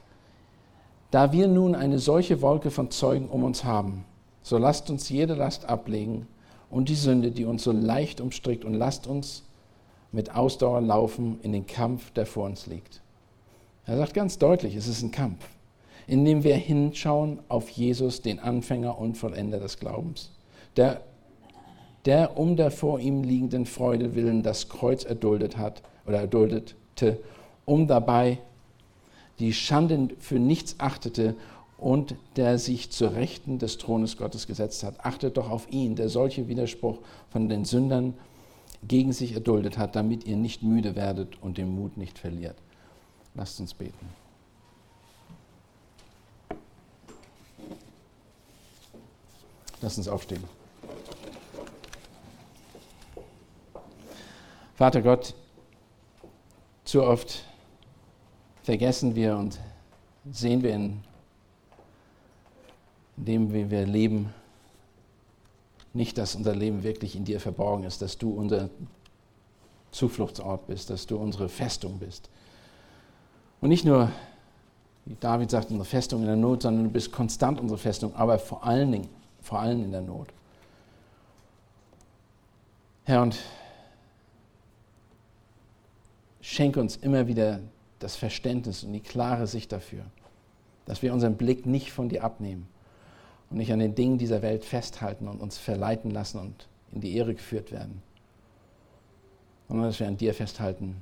Da 1.11 1.31
wir 1.31 1.47
nun 1.47 1.75
eine 1.75 1.99
solche 1.99 2.41
Wolke 2.41 2.71
von 2.71 2.91
Zeugen 2.91 3.29
um 3.29 3.43
uns 3.43 3.63
haben, 3.63 4.05
so 4.41 4.57
lasst 4.57 4.89
uns 4.89 5.09
jede 5.09 5.33
Last 5.33 5.65
ablegen 5.65 6.27
und 6.69 6.89
die 6.89 6.95
Sünde, 6.95 7.31
die 7.31 7.45
uns 7.45 7.63
so 7.63 7.71
leicht 7.71 8.21
umstrickt, 8.21 8.65
und 8.65 8.73
lasst 8.73 9.07
uns 9.07 9.43
mit 10.11 10.36
Ausdauer 10.36 10.81
laufen 10.81 11.39
in 11.41 11.51
den 11.51 11.67
Kampf, 11.67 12.11
der 12.11 12.25
vor 12.25 12.45
uns 12.45 12.67
liegt. 12.67 13.01
Er 13.86 13.97
sagt 13.97 14.13
ganz 14.13 14.38
deutlich, 14.38 14.75
es 14.75 14.88
ist 14.88 15.03
ein 15.03 15.11
Kampf, 15.11 15.45
in 16.07 16.25
dem 16.25 16.43
wir 16.43 16.55
hinschauen 16.55 17.39
auf 17.49 17.69
Jesus, 17.69 18.21
den 18.21 18.39
Anfänger 18.39 18.97
und 18.97 19.17
Vollender 19.17 19.59
des 19.59 19.79
Glaubens, 19.79 20.31
der 20.75 21.01
der 22.05 22.37
um 22.37 22.55
der 22.55 22.71
vor 22.71 22.99
ihm 22.99 23.23
liegenden 23.23 23.65
Freude 23.65 24.15
willen 24.15 24.43
das 24.43 24.69
Kreuz 24.69 25.03
erduldet 25.03 25.57
hat 25.57 25.81
oder 26.05 26.19
erduldete, 26.19 27.19
um 27.65 27.87
dabei 27.87 28.39
die 29.39 29.53
Schande 29.53 30.09
für 30.19 30.39
nichts 30.39 30.75
achtete 30.79 31.35
und 31.77 32.15
der 32.35 32.57
sich 32.57 32.91
zur 32.91 33.13
Rechten 33.13 33.59
des 33.59 33.77
Thrones 33.77 34.17
Gottes 34.17 34.47
gesetzt 34.47 34.83
hat. 34.83 35.05
Achtet 35.05 35.37
doch 35.37 35.49
auf 35.49 35.69
ihn, 35.71 35.95
der 35.95 36.09
solche 36.09 36.47
Widerspruch 36.47 36.99
von 37.29 37.49
den 37.49 37.65
Sündern 37.65 38.13
gegen 38.87 39.11
sich 39.11 39.33
erduldet 39.33 39.77
hat, 39.77 39.95
damit 39.95 40.25
ihr 40.25 40.37
nicht 40.37 40.63
müde 40.63 40.95
werdet 40.95 41.41
und 41.41 41.57
den 41.57 41.75
Mut 41.75 41.97
nicht 41.97 42.17
verliert. 42.17 42.55
Lasst 43.33 43.59
uns 43.59 43.73
beten. 43.73 44.09
Lasst 49.81 49.97
uns 49.97 50.07
aufstehen. 50.07 50.43
Vater 54.76 55.01
Gott, 55.01 55.34
zu 56.84 57.01
oft 57.01 57.45
vergessen 58.61 59.15
wir 59.15 59.38
und 59.38 59.57
sehen 60.30 60.63
wir 60.63 60.73
in 60.73 61.01
dem, 63.15 63.53
wie 63.53 63.71
wir 63.71 63.86
leben, 63.86 64.34
nicht, 65.93 66.17
dass 66.17 66.36
unser 66.36 66.53
Leben 66.53 66.84
wirklich 66.84 67.15
in 67.15 67.23
dir 67.23 67.39
verborgen 67.39 67.86
ist, 67.86 68.01
dass 68.01 68.17
du 68.17 68.32
unser 68.32 68.69
Zufluchtsort 69.91 70.67
bist, 70.67 70.89
dass 70.89 71.07
du 71.07 71.15
unsere 71.15 71.47
Festung 71.47 71.97
bist. 71.97 72.30
Und 73.61 73.69
nicht 73.69 73.86
nur, 73.86 74.11
wie 75.05 75.15
David 75.21 75.51
sagt, 75.51 75.69
unsere 75.69 75.86
Festung 75.86 76.19
in 76.19 76.28
der 76.28 76.36
Not, 76.36 76.63
sondern 76.63 76.84
du 76.84 76.89
bist 76.89 77.13
konstant 77.13 77.61
unsere 77.61 77.78
Festung, 77.78 78.13
aber 78.13 78.38
vor 78.39 78.65
allen 78.65 78.91
Dingen, 78.91 79.07
vor 79.41 79.59
allem 79.59 79.86
in 79.86 79.91
der 79.91 80.01
Not. 80.01 80.28
Herr, 83.05 83.21
und 83.21 83.39
schenke 86.45 86.79
uns 86.79 86.95
immer 86.95 87.27
wieder 87.27 87.59
das 87.99 88.15
Verständnis 88.15 88.83
und 88.83 88.93
die 88.93 88.99
klare 88.99 89.47
Sicht 89.47 89.71
dafür, 89.71 90.05
dass 90.85 91.01
wir 91.01 91.11
unseren 91.11 91.37
Blick 91.37 91.65
nicht 91.65 91.91
von 91.91 92.07
dir 92.07 92.23
abnehmen 92.23 92.67
und 93.49 93.57
nicht 93.57 93.73
an 93.73 93.79
den 93.79 93.95
Dingen 93.95 94.19
dieser 94.19 94.43
Welt 94.43 94.63
festhalten 94.63 95.27
und 95.27 95.41
uns 95.41 95.57
verleiten 95.57 96.11
lassen 96.11 96.39
und 96.39 96.67
in 96.91 97.01
die 97.01 97.15
Ehre 97.15 97.33
geführt 97.33 97.71
werden, 97.71 98.01
sondern 99.67 99.87
dass 99.87 99.99
wir 99.99 100.07
an 100.07 100.17
dir 100.17 100.35
festhalten, 100.35 101.01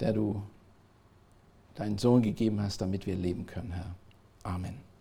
der 0.00 0.14
du 0.14 0.42
deinen 1.74 1.98
Sohn 1.98 2.22
gegeben 2.22 2.62
hast, 2.62 2.80
damit 2.80 3.06
wir 3.06 3.14
leben 3.14 3.44
können, 3.44 3.72
Herr. 3.72 3.94
Amen. 4.42 4.91